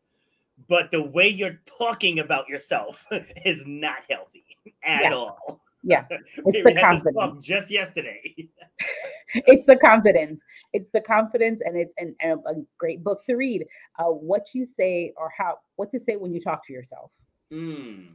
[0.69, 3.07] But the way you're talking about yourself
[3.45, 4.45] is not healthy
[4.83, 5.15] at yeah.
[5.15, 5.61] all.
[5.83, 6.05] Yeah.
[6.11, 7.45] It's the confidence.
[7.45, 8.49] Just yesterday.
[9.35, 10.41] it's the confidence.
[10.73, 13.67] It's the confidence, and it's and a great book to read.
[13.99, 17.11] Uh, what you say or how what to say when you talk to yourself.
[17.53, 18.09] Mm.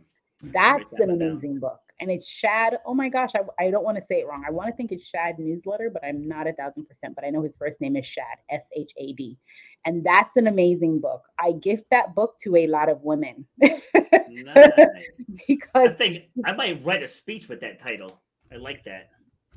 [0.43, 1.59] That's an amazing down.
[1.61, 1.79] book.
[1.99, 2.77] And it's Shad.
[2.85, 4.43] Oh my gosh, I, I don't want to say it wrong.
[4.47, 7.15] I want to think it's Shad newsletter, but I'm not a thousand percent.
[7.15, 9.37] But I know his first name is Shad, S H A D.
[9.85, 11.23] And that's an amazing book.
[11.39, 13.47] I gift that book to a lot of women.
[13.59, 13.77] nice.
[15.47, 18.21] because I think I might write a speech with that title.
[18.51, 19.09] I like that.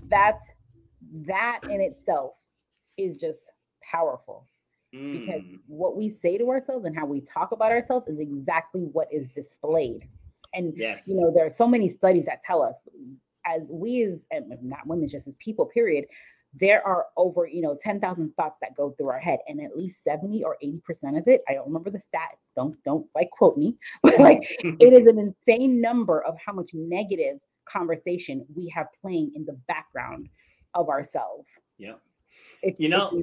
[0.09, 0.47] That's
[1.27, 2.33] that in itself
[2.97, 3.53] is just
[3.91, 4.47] powerful.
[4.95, 5.21] Mm.
[5.21, 9.09] Because what we say to ourselves and how we talk about ourselves is exactly what
[9.13, 10.09] is displayed
[10.55, 11.07] and yes.
[11.07, 12.77] you know, there are so many studies that tell us
[13.47, 14.27] as we as
[14.63, 16.07] not women, just as people, period,
[16.55, 19.39] there are over, you know, 10,000 thoughts that go through our head.
[19.47, 23.07] And at least 70 or 80% of it, I don't remember the stat, don't, don't
[23.15, 27.39] like quote me, but like it is an insane number of how much negative
[27.69, 30.29] conversation we have playing in the background
[30.75, 31.59] of ourselves.
[31.79, 31.95] Yeah.
[32.63, 33.23] It's, you know,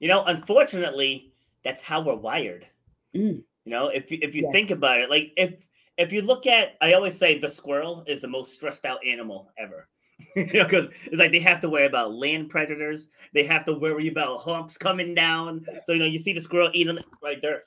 [0.00, 1.32] you know, unfortunately,
[1.64, 2.66] that's how we're wired.
[3.14, 3.42] Mm.
[3.64, 4.50] You know, if you if you yeah.
[4.50, 8.20] think about it, like if if you look at, I always say the squirrel is
[8.20, 9.88] the most stressed out animal ever.
[10.36, 13.08] you know, because it's like they have to worry about land predators.
[13.32, 15.64] They have to worry about hawks coming down.
[15.86, 17.62] So you know, you see the squirrel eating right there.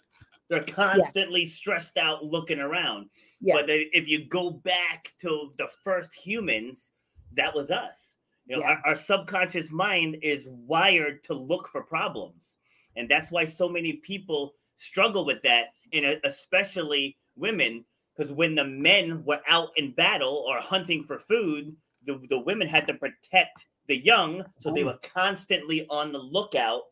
[0.49, 1.49] They're constantly yeah.
[1.49, 3.09] stressed out looking around.
[3.41, 3.55] Yeah.
[3.55, 6.93] But they, if you go back to the first humans,
[7.35, 8.16] that was us.
[8.47, 8.69] You know, yeah.
[8.69, 12.57] our, our subconscious mind is wired to look for problems,
[12.95, 17.83] and that's why so many people struggle with that, and uh, especially women
[18.17, 21.75] because when the men were out in battle or hunting for food,
[22.05, 26.83] the, the women had to protect the young, so they were constantly on the lookout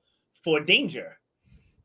[0.43, 1.17] for danger.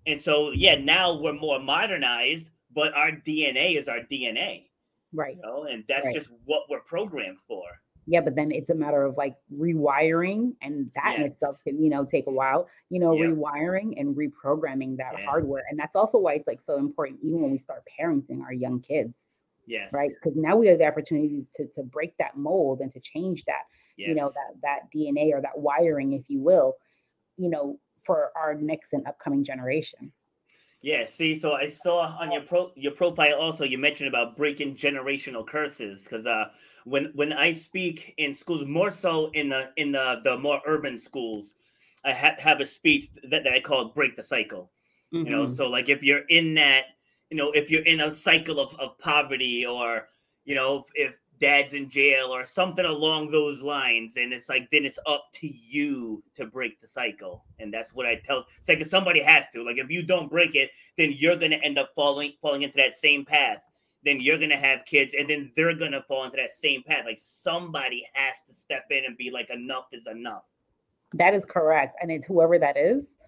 [0.07, 4.67] And so, yeah, now we're more modernized, but our DNA is our DNA.
[5.13, 5.37] Right.
[5.37, 5.65] You know?
[5.65, 6.15] And that's right.
[6.15, 7.65] just what we're programmed for.
[8.11, 11.17] Yeah, but then it's a matter of like rewiring, and that yes.
[11.17, 15.25] in itself can, you know, take a while, you know, rewiring and reprogramming that yeah.
[15.27, 15.63] hardware.
[15.71, 18.81] And that's also why it's like so important, even when we start parenting our young
[18.81, 19.29] kids.
[19.65, 19.93] Yes.
[19.93, 20.11] Right.
[20.11, 23.63] Because now we have the opportunity to, to break that mold and to change that,
[23.97, 24.09] yes.
[24.09, 26.75] you know, that that DNA or that wiring, if you will,
[27.37, 30.11] you know, for our next and upcoming generation.
[30.83, 34.77] Yeah, see, so I saw on your pro your profile also you mentioned about breaking
[34.77, 36.47] generational curses because uh
[36.85, 40.99] when when I speak in schools more so in the in the the more urban
[40.99, 41.55] schools
[42.03, 44.71] I ha- have a speech that, that I call break the cycle.
[45.13, 45.27] Mm-hmm.
[45.27, 45.55] You know, mm-hmm.
[45.55, 46.85] so like if you're in that
[47.31, 50.09] you know, if you're in a cycle of, of poverty or,
[50.45, 54.17] you know, if, if dad's in jail or something along those lines.
[54.17, 57.45] And it's like, then it's up to you to break the cycle.
[57.59, 58.45] And that's what I tell.
[58.59, 61.65] It's like somebody has to, like, if you don't break it, then you're going to
[61.65, 63.59] end up falling, falling into that same path.
[64.05, 66.83] Then you're going to have kids and then they're going to fall into that same
[66.83, 67.05] path.
[67.05, 70.45] Like somebody has to step in and be like, enough is enough.
[71.15, 71.97] That is correct.
[72.01, 73.19] And it's whoever that is,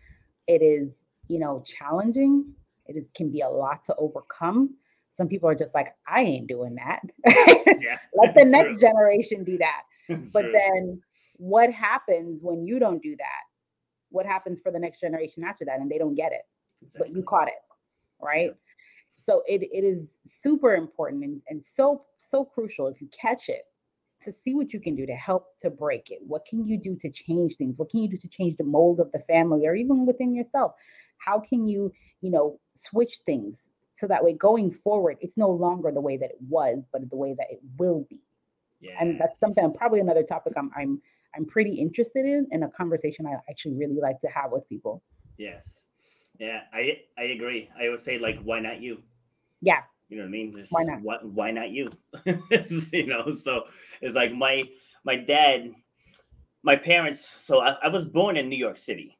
[0.46, 2.54] it is, you know, challenging
[2.86, 4.74] it is, can be a lot to overcome.
[5.12, 7.00] Some people are just like, I ain't doing that.
[7.80, 8.88] Yeah, Let the next true.
[8.88, 9.82] generation do that.
[10.32, 10.52] but true.
[10.52, 11.02] then
[11.36, 13.42] what happens when you don't do that?
[14.08, 15.80] What happens for the next generation after that?
[15.80, 16.42] And they don't get it,
[16.82, 17.10] exactly.
[17.10, 17.60] but you caught it,
[18.20, 18.46] right?
[18.46, 18.52] Yeah.
[19.18, 23.66] So it, it is super important and, and so, so crucial if you catch it
[24.22, 26.20] to see what you can do to help to break it.
[26.26, 27.78] What can you do to change things?
[27.78, 30.72] What can you do to change the mold of the family or even within yourself?
[31.18, 35.90] How can you, you know, switch things so that way going forward, it's no longer
[35.92, 38.20] the way that it was, but the way that it will be.
[38.80, 38.96] Yeah.
[39.00, 41.00] and that's something probably another topic I'm I'm
[41.36, 45.02] I'm pretty interested in and a conversation I actually really like to have with people.
[45.38, 45.88] Yes.
[46.38, 47.70] Yeah, I I agree.
[47.78, 49.02] I would say like, why not you?
[49.60, 50.56] Yeah, You know what I mean?
[50.56, 51.00] Just Why not?
[51.02, 51.92] Why, why not you?
[52.92, 53.62] you know, so
[54.00, 54.64] it's like my
[55.04, 55.70] my dad,
[56.62, 57.30] my parents.
[57.38, 59.16] So I, I was born in New York City,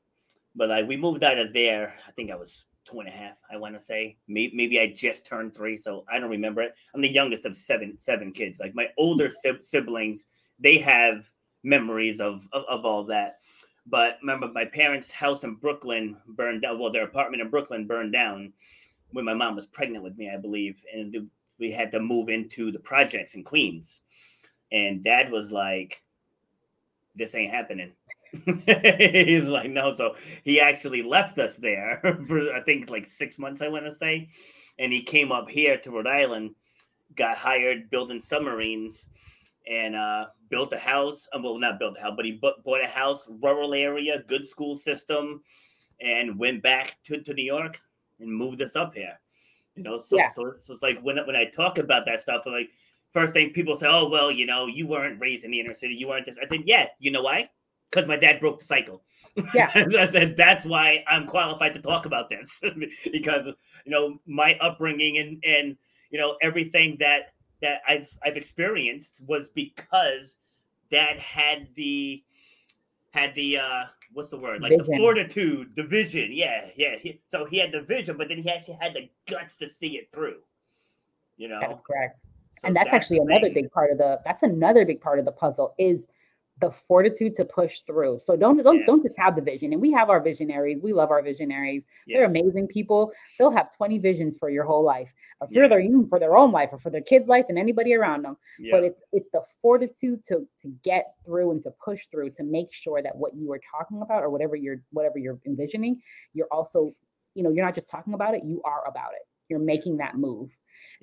[0.57, 1.95] but like we moved out of there.
[2.09, 3.39] I think I was two and a half.
[3.51, 6.77] I want to say maybe, maybe I just turned three, so I don't remember it.
[6.95, 8.61] I'm the youngest of seven seven kids.
[8.61, 9.65] Like my older mm.
[9.65, 10.27] siblings,
[10.59, 11.29] they have
[11.63, 13.39] memories of, of of all that.
[13.87, 16.79] But remember, my parents' house in Brooklyn burned down.
[16.79, 18.53] Well, their apartment in Brooklyn burned down
[19.11, 21.29] when my mom was pregnant with me, I believe, and
[21.59, 24.03] we had to move into the projects in Queens.
[24.71, 26.03] And Dad was like,
[27.15, 27.93] "This ain't happening."
[28.47, 33.61] He's like, "No." So he actually left us there for I think like six months.
[33.61, 34.31] I want to say,
[34.79, 36.55] and he came up here to Rhode Island,
[37.15, 39.09] got hired building submarines,
[39.69, 41.29] and uh, built a house.
[41.35, 44.47] uh, Well, not built a house, but he bu- bought a house, rural area, good
[44.47, 45.43] school system,
[46.01, 47.81] and went back to, to New York
[48.21, 49.21] and moved us up here.
[49.77, 50.29] You know, so Yeah.
[50.29, 52.71] so, so it's like when when I talk about that stuff, like
[53.13, 55.95] first thing people say, "Oh, well, you know, you weren't raised in the inner city,
[55.95, 57.51] you weren't this." I said, "Yeah, you know why?
[57.93, 59.03] Because my dad broke the cycle."
[59.55, 59.71] Yeah.
[59.75, 62.61] I said that's why I'm qualified to talk about this.
[63.13, 65.77] Because you know my upbringing and and
[66.11, 70.39] you know everything that that I've I've experienced was because
[70.91, 72.23] dad had the
[73.11, 74.63] had the uh what's the word?
[74.63, 76.31] Like the fortitude the vision.
[76.33, 76.97] Yeah yeah.
[76.97, 79.99] He, so he had the vision but then he actually had the guts to see
[79.99, 80.41] it through
[81.37, 81.59] you know?
[81.61, 82.21] That's correct.
[82.61, 85.33] So and that's, actually another big part of the that's another big part of the
[85.33, 86.05] puzzle is
[86.63, 88.19] the fortitude to push through.
[88.21, 88.87] So don't don't Yes.
[88.87, 89.73] don't just have the vision.
[89.75, 90.81] And we have our visionaries.
[90.81, 91.85] We love our visionaries.
[92.07, 93.13] They're amazing people.
[93.39, 95.69] They'll have 20 visions for your whole life, or for Yeah.
[95.69, 98.39] their even for their own life, or for their kids' life, and anybody around them.
[98.59, 98.73] yeah.
[98.75, 102.73] But it's it's the fortitude to to get through and to push through to make
[102.73, 106.01] sure that what you are talking about or whatever you're whatever you're envisioning,
[106.33, 106.95] you're also,
[107.35, 109.27] you know, you're not just talking about it, you are about it.
[109.49, 110.57] You're making that move.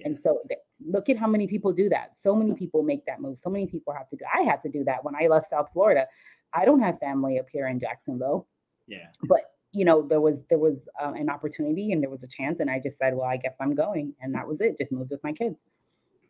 [0.05, 2.15] And so th- look at how many people do that.
[2.19, 3.37] So many people make that move.
[3.37, 4.25] So many people have to do.
[4.33, 6.07] I had to do that when I left South Florida.
[6.53, 8.47] I don't have family up here in Jacksonville,
[8.87, 12.27] yeah but you know there was there was uh, an opportunity and there was a
[12.27, 14.77] chance, and I just said, well, I guess I'm going, and that was it.
[14.77, 15.59] Just moved with my kids,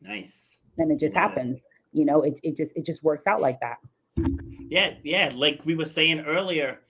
[0.02, 1.20] nice and it just it.
[1.20, 1.60] happens.
[1.94, 3.78] You know, it it just it just works out like that.
[4.70, 5.32] Yeah, yeah.
[5.34, 6.82] Like we were saying earlier,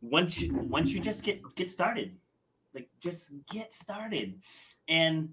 [0.00, 2.16] once you once you just get get started,
[2.78, 4.40] like just get started,
[4.88, 5.30] and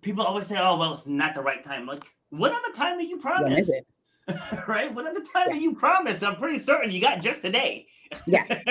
[0.00, 3.02] people always say, "Oh, well, it's not the right time." Like, what other time are
[3.02, 3.70] you promised?
[4.68, 4.94] right?
[4.94, 6.22] What other time are you promised?
[6.22, 7.86] I'm pretty certain you got just today.
[8.26, 8.44] Yeah.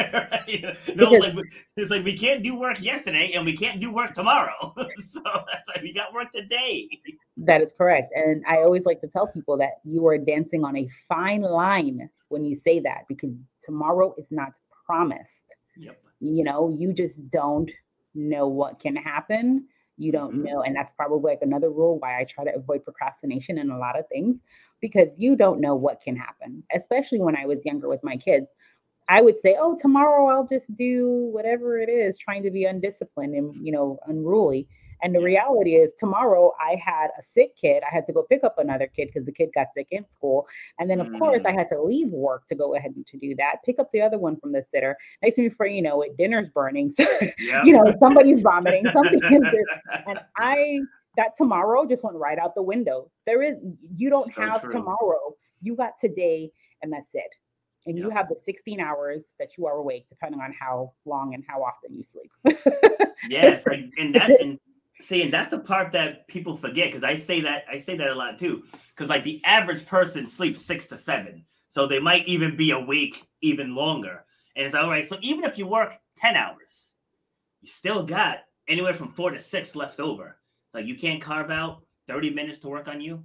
[0.47, 0.63] Right?
[0.95, 4.13] No, Because- like it's like we can't do work yesterday and we can't do work
[4.13, 4.73] tomorrow.
[4.97, 6.87] so that's like we got work today.
[7.37, 8.13] That is correct.
[8.15, 12.09] And I always like to tell people that you are dancing on a fine line
[12.29, 14.49] when you say that because tomorrow is not
[14.85, 15.53] promised.
[15.75, 15.99] Yep.
[16.19, 17.71] You know you just don't
[18.15, 19.67] know what can happen.
[19.97, 20.43] You don't Mhm.
[20.45, 23.77] know and that's probably like another rule why i try to avoid procrastination in a
[23.79, 24.41] lot of things
[24.79, 28.51] because you don't know what can happen especially when i was younger with my kids.
[29.09, 33.33] I would say oh tomorrow i'll just do whatever it is trying to be undisciplined
[33.35, 34.67] and you know unruly
[35.01, 38.43] and the reality is tomorrow i had a sick kid i had to go pick
[38.43, 40.47] up another kid because the kid got sick in school.
[40.79, 41.49] And then of course Mm.
[41.49, 44.01] i had to leave work to go ahead and to do that pick up the
[44.01, 44.97] other one from the sitter.
[45.21, 47.65] Next thing before you know it dinner's burning so Yep.
[47.65, 49.21] you know somebody's vomiting something
[50.07, 50.79] and i
[51.15, 53.09] that tomorrow just went right out the window.
[53.25, 53.55] There is
[53.95, 54.71] you don't So have true.
[54.71, 55.35] tomorrow.
[55.61, 56.51] You got today
[56.83, 57.31] and that's it.
[57.87, 61.43] And you have the 16 hours that you are awake depending on how long and
[61.47, 62.31] how often you sleep.
[63.29, 64.59] Yes, and that and
[65.01, 68.09] see, and that's the part that people forget because I say that I say that
[68.09, 68.63] a lot too.
[68.89, 73.23] Because like the average person sleeps six to seven, so they might even be awake
[73.41, 74.25] even longer.
[74.55, 75.07] And it's all right.
[75.07, 76.93] So even if you work ten hours,
[77.61, 80.37] you still got anywhere from four to six left over.
[80.73, 83.23] Like you can't carve out thirty minutes to work on you.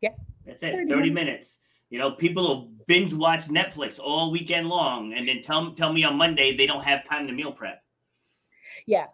[0.00, 0.10] Yeah.
[0.44, 0.72] that's it.
[0.72, 1.14] 30 Thirty minutes.
[1.14, 1.58] minutes.
[1.88, 6.04] You know, people will binge watch Netflix all weekend long, and then tell tell me
[6.04, 7.82] on Monday they don't have time to meal prep.
[8.86, 9.06] yeah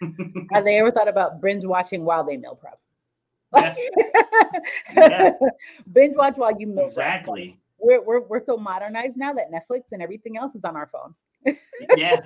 [0.52, 2.78] have they ever thought about binge watching while they meal prep
[3.54, 3.74] Yeah.
[4.96, 5.32] Yeah.
[5.92, 7.58] binge watch while you meal prep Exactly.
[7.78, 11.14] we're, we're, we're so modernized now that netflix and everything else is on our phone
[11.96, 12.20] yeah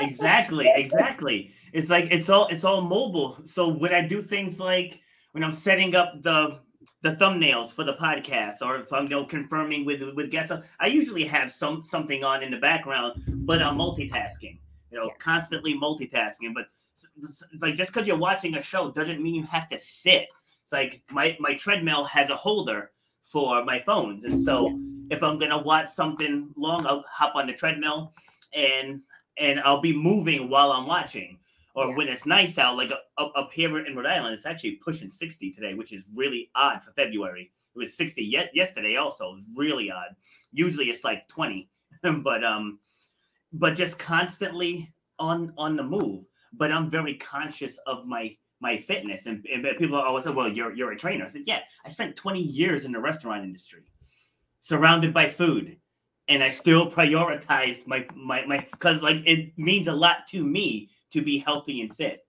[0.00, 5.00] exactly exactly it's like it's all it's all mobile so when i do things like
[5.32, 6.58] when i'm setting up the
[7.02, 10.86] the thumbnails for the podcast or if i'm you know confirming with with guests i
[10.86, 13.12] usually have some something on in the background
[13.46, 14.58] but i'm multitasking
[14.90, 15.12] you know Yeah.
[15.18, 16.66] constantly multitasking but
[17.22, 20.28] it's like just because you're watching a show doesn't mean you have to sit
[20.64, 22.90] it's like my my treadmill has a holder
[23.22, 24.24] for my phones.
[24.24, 24.78] And so
[25.10, 28.12] if I'm gonna watch something long, I'll hop on the treadmill
[28.54, 29.00] and
[29.38, 31.38] and I'll be moving while I'm watching.
[31.74, 31.96] Or Yeah.
[31.96, 35.50] when it's nice out, like up, up here in Rhode Island, it's actually pushing 60
[35.50, 37.50] today, which is really odd for February.
[37.74, 39.32] It was 60 yet yesterday also.
[39.32, 40.14] It was really odd.
[40.52, 41.68] Usually it's like 20.
[42.22, 42.78] but um
[43.52, 46.24] but just constantly on on the move.
[46.56, 49.26] But I'm very conscious of my my fitness.
[49.26, 51.24] And, and people always say, Well, you're you're a trainer.
[51.24, 53.82] I said, Yeah, I spent 20 years in the restaurant industry,
[54.60, 55.76] surrounded by food.
[56.26, 60.88] And I still prioritize my my my because like it means a lot to me
[61.10, 62.26] to be healthy and fit.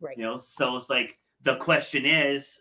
[0.00, 0.16] Right.
[0.16, 2.60] You know, so it's like the question is,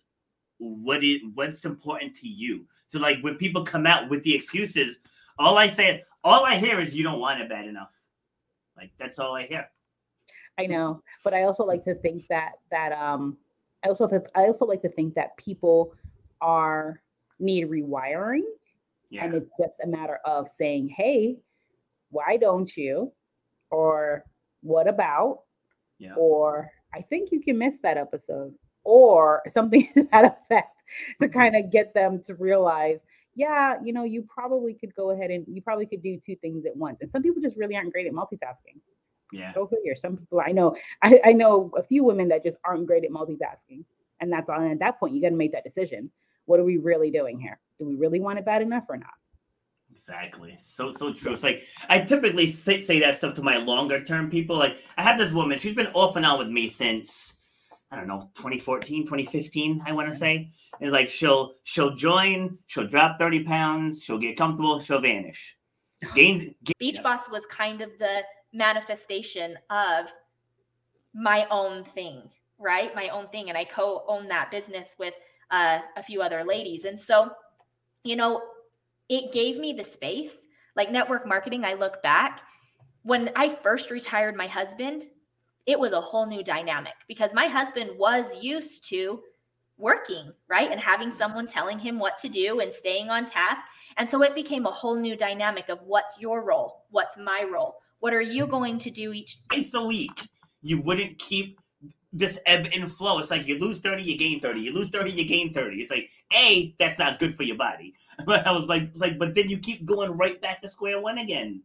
[0.60, 2.66] what is what's important to you?
[2.88, 5.00] So like when people come out with the excuses,
[5.40, 7.90] all I say, all I hear is you don't want it bad enough.
[8.76, 9.68] Like that's all I hear.
[10.58, 13.38] I know, but I also like to think that that um
[13.84, 15.94] I also th- I also like to think that people
[16.42, 17.02] are
[17.40, 18.44] need rewiring
[19.10, 19.26] Yeah.
[19.26, 21.38] and it's just a matter of saying, "Hey,
[22.12, 23.14] why don't you?"
[23.72, 24.26] or
[24.62, 25.44] "What about?"
[26.00, 26.16] Yeah.
[26.16, 30.84] or "I think you can miss that episode," or something to that effect
[31.22, 31.40] to Mm-hmm.
[31.40, 33.04] kind of get them to realize,
[33.36, 36.66] yeah, you know, you probably could go ahead and you probably could do two things
[36.66, 37.00] at once.
[37.02, 38.80] And some people just really aren't great at multitasking.
[39.32, 39.54] Yeah.
[39.54, 39.96] Go figure.
[39.96, 43.12] Some people I know, I, I know a few women that just aren't great at
[43.12, 43.84] multitasking.
[44.20, 46.12] And that's on at that point, you got to make that decision.
[46.46, 47.60] What are we really doing here?
[47.78, 49.12] Do we really want it bad enough or not?
[49.92, 50.56] Exactly.
[50.60, 51.34] So so true.
[51.34, 54.56] It's like I typically say, say that stuff to my longer term people.
[54.56, 57.34] Like I have this woman, she's been off and on with me since
[57.92, 60.20] I don't know, 2014, 2015, I want to mm-hmm.
[60.20, 60.50] say.
[60.82, 65.58] And like she'll she'll join, she'll drop 30 pounds, she'll get comfortable, she'll vanish.
[66.16, 68.22] Gain, gain Beach Boss was kind of the
[68.58, 70.08] manifestation of
[71.14, 72.94] my own thing, right?
[72.96, 73.50] My own thing.
[73.50, 75.14] And I co own that business with
[75.52, 76.86] uh, a few other ladies.
[76.86, 77.32] And so,
[78.04, 78.42] you know,
[79.10, 80.46] it gave me the space.
[80.76, 82.42] Like network marketing, I look back
[83.08, 85.06] when I first retired my husband,
[85.66, 89.22] it was a whole new dynamic because my husband was used to
[89.78, 90.70] working, right?
[90.70, 93.62] And having someone telling him what to do and staying on task.
[93.96, 96.84] And so it became a whole new dynamic of what's your role?
[96.90, 97.76] What's my role?
[98.00, 100.30] What are you going to do each twice a week,
[100.62, 101.60] you wouldn't keep
[102.14, 103.20] this ebb and flow.
[103.20, 104.62] It's like you lose 30, you gain 30.
[104.62, 105.78] You lose 30, you gain 30.
[105.78, 107.94] It's like, A, that's not good for your body.
[108.26, 111.00] But I was like, was like, but then you keep going right back to square
[111.02, 111.62] one again.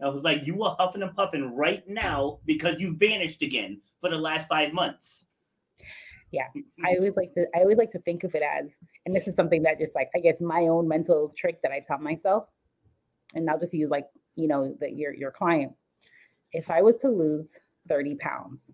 [0.00, 4.10] I was like, you are huffing and puffing right now because you vanished again for
[4.10, 5.24] the last five months.
[6.30, 6.46] Yeah.
[6.84, 8.70] I always like to I always like to think of it as,
[9.06, 11.80] and this is something that just like I guess my own mental trick that I
[11.80, 12.44] tell myself,
[13.34, 14.06] and I'll just use like
[14.38, 15.72] you know that your your client.
[16.52, 17.58] If I was to lose
[17.88, 18.72] 30 pounds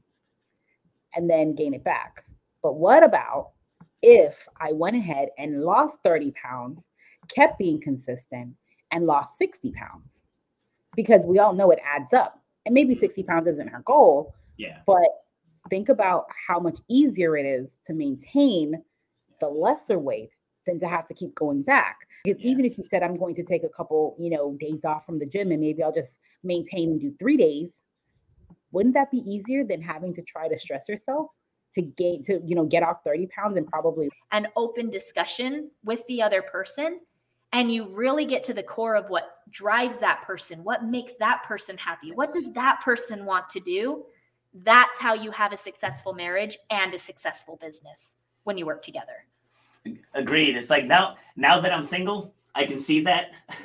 [1.16, 2.24] and then gain it back,
[2.62, 3.52] but what about
[4.02, 6.86] if I went ahead and lost 30 pounds,
[7.34, 8.54] kept being consistent,
[8.92, 10.22] and lost 60 pounds?
[10.94, 12.40] Because we all know it adds up.
[12.66, 14.80] And maybe 60 pounds isn't her goal, Yeah.
[14.86, 15.08] but
[15.70, 18.82] think about how much easier it is to maintain
[19.40, 20.30] the lesser weight
[20.66, 21.98] than to have to keep going back.
[22.24, 25.04] Because even if you said I'm going to take a couple, you know, days off
[25.04, 27.80] from the gym and maybe I'll just maintain and do 3 days,
[28.72, 31.28] wouldn't that be easier than having to try to stress yourself
[31.74, 36.06] to gain to, you know, get off 30 pounds and probably an open discussion with
[36.06, 37.00] the other person
[37.52, 41.42] and you really get to the core of what drives that person what makes that
[41.44, 44.04] person happy what does that person want to do?
[44.52, 49.26] That's how you have a successful marriage and a successful business when you work together
[50.14, 50.56] Agreed.
[50.56, 53.32] It's like now, now that I'm single, I can see that.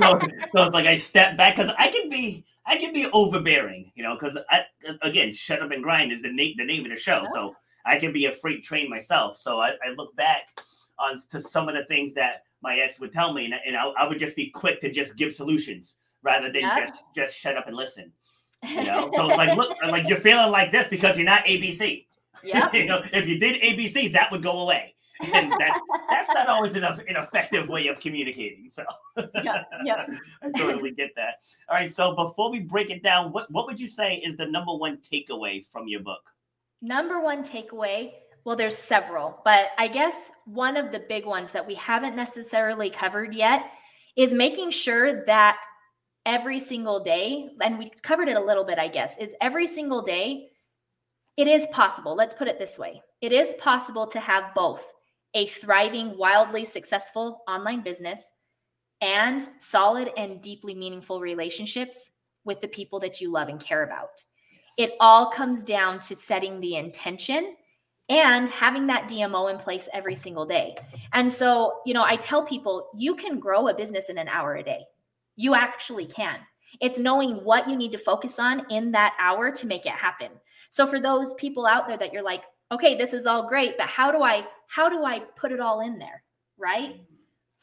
[0.00, 0.18] So,
[0.54, 4.02] so it's like I step back because I can be, I can be overbearing, you
[4.02, 4.14] know.
[4.14, 4.62] Because I,
[5.02, 7.26] again, shut up and grind is the name, the name of the show.
[7.32, 7.54] So
[7.84, 9.36] I can be a freight train myself.
[9.38, 10.60] So I, I look back
[10.98, 13.84] on to some of the things that my ex would tell me, and, and I,
[13.98, 16.86] I would just be quick to just give solutions rather than Yeah.
[16.86, 18.12] just just shut up and listen.
[18.62, 19.10] You know.
[19.14, 22.06] So it's like, look, like you're feeling like this because you're not ABC.
[22.44, 24.91] yeah you know, if you did ABC, that would go away.
[25.22, 28.70] And that, that's not always an, an effective way of communicating.
[28.70, 28.84] So
[29.42, 30.06] yeah yeah
[30.42, 31.40] I totally get that.
[31.68, 31.92] All right.
[31.92, 34.98] So before we break it down, what, what would you say is the number one
[35.12, 36.22] takeaway from your book?
[36.80, 38.12] Number one takeaway
[38.44, 42.90] well, there's several, but I guess one of the big ones that we haven't necessarily
[42.90, 43.70] covered yet
[44.16, 45.62] is making sure that
[46.26, 50.02] every single day, and we covered it a little bit, I guess, is every single
[50.02, 50.48] day,
[51.36, 52.16] it is possible.
[52.16, 54.84] Let's put it this way it is possible to have both
[55.34, 58.30] a thriving, wildly successful online business
[59.00, 62.10] and solid and deeply meaningful relationships
[62.44, 64.24] with the people that you love and care about.
[64.78, 67.56] It all comes down to setting the intention
[68.08, 70.76] and having that DMO in place every single day.
[71.12, 74.54] And so, you know, I tell people you can grow a business in an hour
[74.54, 74.80] a day.
[75.36, 76.38] You actually can.
[76.80, 80.28] It's knowing what you need to focus on in that hour to make it happen.
[80.70, 82.42] So for those people out there that you're like,
[82.72, 85.80] okay, this is all great, but how do I how do I put it all
[85.80, 86.22] in there?
[86.58, 87.00] Right?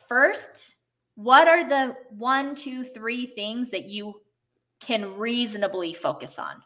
[0.07, 0.75] First,
[1.15, 4.21] what are the one, two, three things that you
[4.79, 6.61] can reasonably focus on?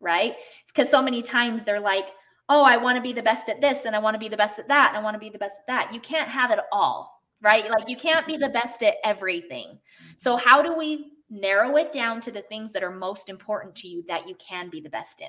[0.00, 0.34] Right?
[0.66, 2.08] Because so many times they're like,
[2.48, 4.36] oh, I want to be the best at this and I want to be the
[4.36, 5.94] best at that and I want to be the best at that.
[5.94, 7.70] You can't have it all, right?
[7.70, 9.78] Like you can't be the best at everything.
[10.16, 13.88] So, how do we narrow it down to the things that are most important to
[13.88, 15.28] you that you can be the best in?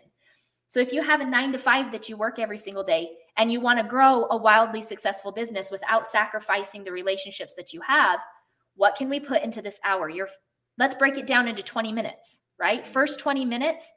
[0.68, 3.52] So, if you have a nine to five that you work every single day and
[3.52, 8.20] you want to grow a wildly successful business without sacrificing the relationships that you have,
[8.76, 10.10] what can we put into this hour?
[10.10, 10.30] You're,
[10.78, 12.86] let's break it down into 20 minutes, right?
[12.86, 13.92] First 20 minutes,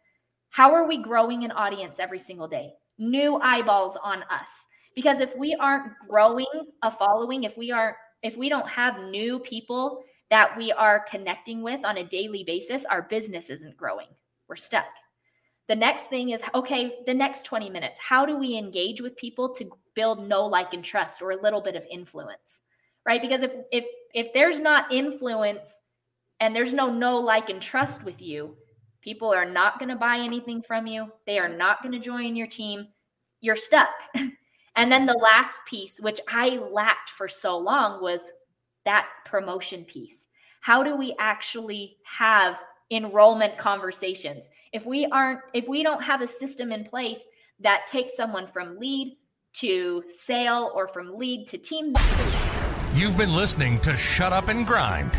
[0.50, 2.72] how are we growing an audience every single day?
[2.98, 4.66] new eyeballs on us.
[4.94, 6.46] Because if we aren't growing
[6.82, 11.62] a following, if we aren't, if we don't have new people that we are connecting
[11.62, 14.08] with on a daily basis, our business isn't growing.
[14.48, 14.88] We're stuck.
[15.68, 19.54] The next thing is okay, the next 20 minutes, how do we engage with people
[19.56, 22.62] to build no like and trust or a little bit of influence?
[23.06, 23.20] Right?
[23.20, 25.80] Because if if if there's not influence
[26.40, 28.56] and there's no no like and trust with you,
[29.08, 31.10] People are not going to buy anything from you.
[31.26, 32.88] They are not going to join your team.
[33.40, 33.88] You're stuck.
[34.76, 38.20] and then the last piece, which I lacked for so long, was
[38.84, 40.26] that promotion piece.
[40.60, 42.58] How do we actually have
[42.90, 44.50] enrollment conversations?
[44.72, 47.24] If we aren't, if we don't have a system in place
[47.60, 49.16] that takes someone from lead
[49.54, 51.94] to sale or from lead to team.
[52.94, 55.18] You've been listening to Shut Up and Grind.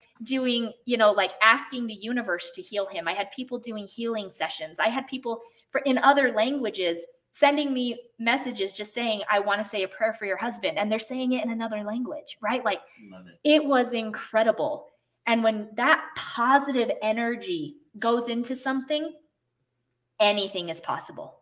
[0.23, 3.07] doing, you know, like asking the universe to heal him.
[3.07, 4.79] I had people doing healing sessions.
[4.79, 9.67] I had people for in other languages sending me messages just saying, I want to
[9.67, 10.77] say a prayer for your husband.
[10.77, 12.63] And they're saying it in another language, right?
[12.63, 12.81] Like
[13.43, 13.61] it.
[13.61, 14.87] it was incredible.
[15.25, 19.13] And when that positive energy goes into something,
[20.19, 21.39] anything is possible.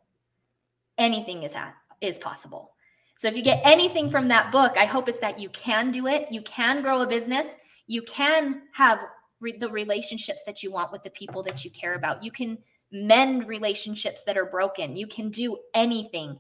[0.97, 1.55] Anything is,
[2.01, 2.71] is possible.
[3.17, 6.07] So if you get anything from that book, I hope it's that you can do
[6.07, 6.27] it.
[6.29, 7.47] You can grow a business
[7.89, 8.99] you can have
[9.41, 12.23] re- the relationships that you want with the people that you care about.
[12.23, 12.59] You can
[12.91, 14.95] mend relationships that are broken.
[14.95, 16.37] You can do anything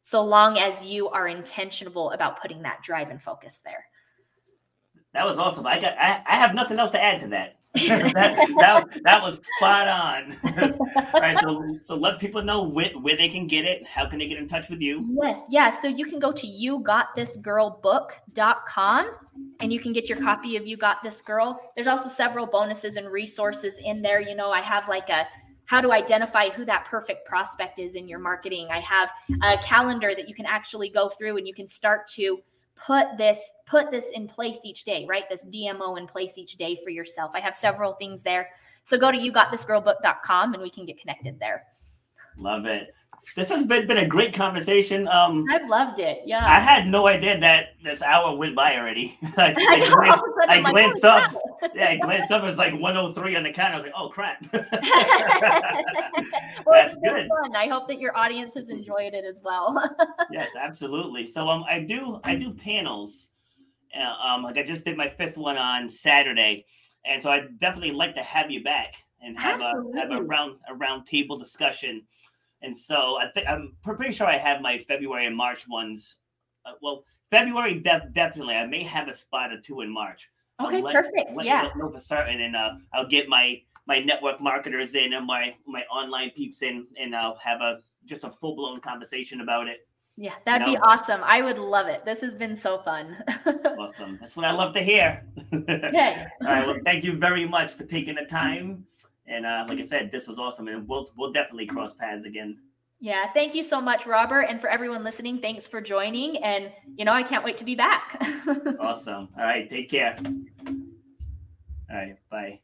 [0.00, 3.84] so long as you are intentional about putting that drive and focus there.
[5.12, 5.66] That was awesome.
[5.66, 7.57] I got I, I have nothing else to add to that.
[7.74, 10.34] that, that, that was spot on.
[11.12, 13.86] All right, so so let people know where, where they can get it.
[13.86, 15.06] How can they get in touch with you?
[15.22, 15.68] Yes, yeah.
[15.70, 19.10] So you can go to yougotthisgirlbook.com
[19.60, 21.60] and you can get your copy of You Got This Girl.
[21.74, 24.20] There's also several bonuses and resources in there.
[24.20, 25.28] You know, I have like a
[25.66, 28.68] how to identify who that perfect prospect is in your marketing.
[28.70, 29.10] I have
[29.42, 32.40] a calendar that you can actually go through and you can start to
[32.84, 35.24] put this put this in place each day right?
[35.28, 37.32] This dmo in place each day for yourself.
[37.34, 38.48] I have several things there.
[38.82, 41.64] So go to yougotThisGirlBook.com and we can get connected there.
[42.38, 42.94] Love it
[43.36, 45.06] this has been, been a great conversation.
[45.08, 46.22] Um, I've loved it.
[46.24, 46.44] Yeah.
[46.44, 49.18] I had no idea that this hour went by already.
[49.36, 51.32] I, I, glanced, I like, glanced oh, up.
[51.74, 52.42] Yeah, I glanced up.
[52.42, 53.74] It was like 103 on the count.
[53.74, 54.44] I was like, oh crap.
[54.52, 54.64] well,
[56.72, 57.28] That's good.
[57.28, 57.56] Fun.
[57.56, 59.96] I hope that your audience has enjoyed it as well.
[60.30, 61.28] yes, absolutely.
[61.28, 63.28] So um, I do I do panels.
[63.98, 66.66] Uh, um, like I just did my fifth one on Saturday,
[67.06, 69.98] and so I definitely like to have you back and have absolutely.
[69.98, 72.02] a have a round a round table discussion
[72.62, 76.16] and so I think I'm pretty sure I have my February and March ones.
[76.66, 78.54] Uh, well, February de- definitely.
[78.54, 80.28] I may have a spot or two in March.
[80.60, 81.34] Okay, let, perfect.
[81.34, 85.26] Let yeah, know for certain, and uh, I'll get my my network marketers in and
[85.26, 89.68] my my online peeps in, and I'll have a just a full blown conversation about
[89.68, 89.86] it.
[90.20, 90.80] Yeah, that'd you know?
[90.80, 91.20] be awesome.
[91.22, 92.04] I would love it.
[92.04, 93.16] This has been so fun.
[93.78, 94.18] awesome.
[94.20, 95.24] That's what I love to hear.
[95.54, 96.26] Okay.
[96.42, 96.66] All right.
[96.66, 98.84] Well, thank you very much for taking the time.
[99.28, 102.58] And uh, like I said, this was awesome, and we'll we'll definitely cross paths again.
[103.00, 105.38] Yeah, thank you so much, Robert, and for everyone listening.
[105.38, 108.20] Thanks for joining, and you know I can't wait to be back.
[108.80, 109.28] awesome.
[109.36, 110.16] All right, take care.
[111.90, 112.60] All right, bye.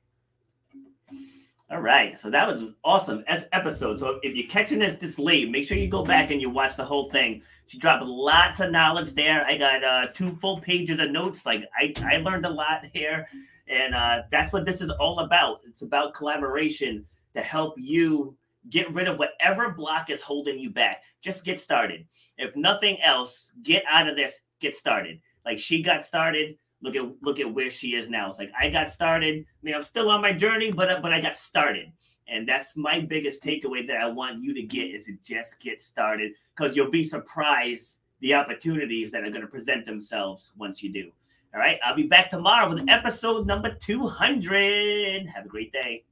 [1.71, 3.99] All right, so that was an awesome episode.
[3.99, 6.77] So if you're catching this this late, make sure you go back and you watch
[6.77, 7.43] the whole thing.
[7.67, 9.45] She dropped lots of knowledge there.
[9.47, 11.47] I got uh, two full pages of notes.
[11.47, 13.29] Like I, I learned a lot here,
[13.69, 15.61] and uh, that's what this is all about.
[15.67, 17.05] It's about collaboration
[17.35, 18.37] to help you
[18.71, 21.03] get rid of whatever block is holding you back.
[21.21, 22.07] Just get started.
[22.39, 24.41] If nothing else, get out of this.
[24.61, 25.21] Get started.
[25.45, 28.29] Like she got started look at look at where she is now.
[28.29, 29.41] It's like I got started.
[29.41, 31.91] I mean, I'm still on my journey, but but I got started,
[32.29, 35.81] and that's my biggest takeaway that I want you to get is to just get
[35.81, 40.93] started because you'll be surprised the opportunities that are going to present themselves once you
[40.93, 41.11] do.
[41.55, 45.29] All right, I'll be back tomorrow with episode number 200.
[45.29, 46.03] Have a great day.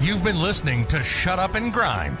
[0.00, 2.20] You've been listening to Shut Up and Grind.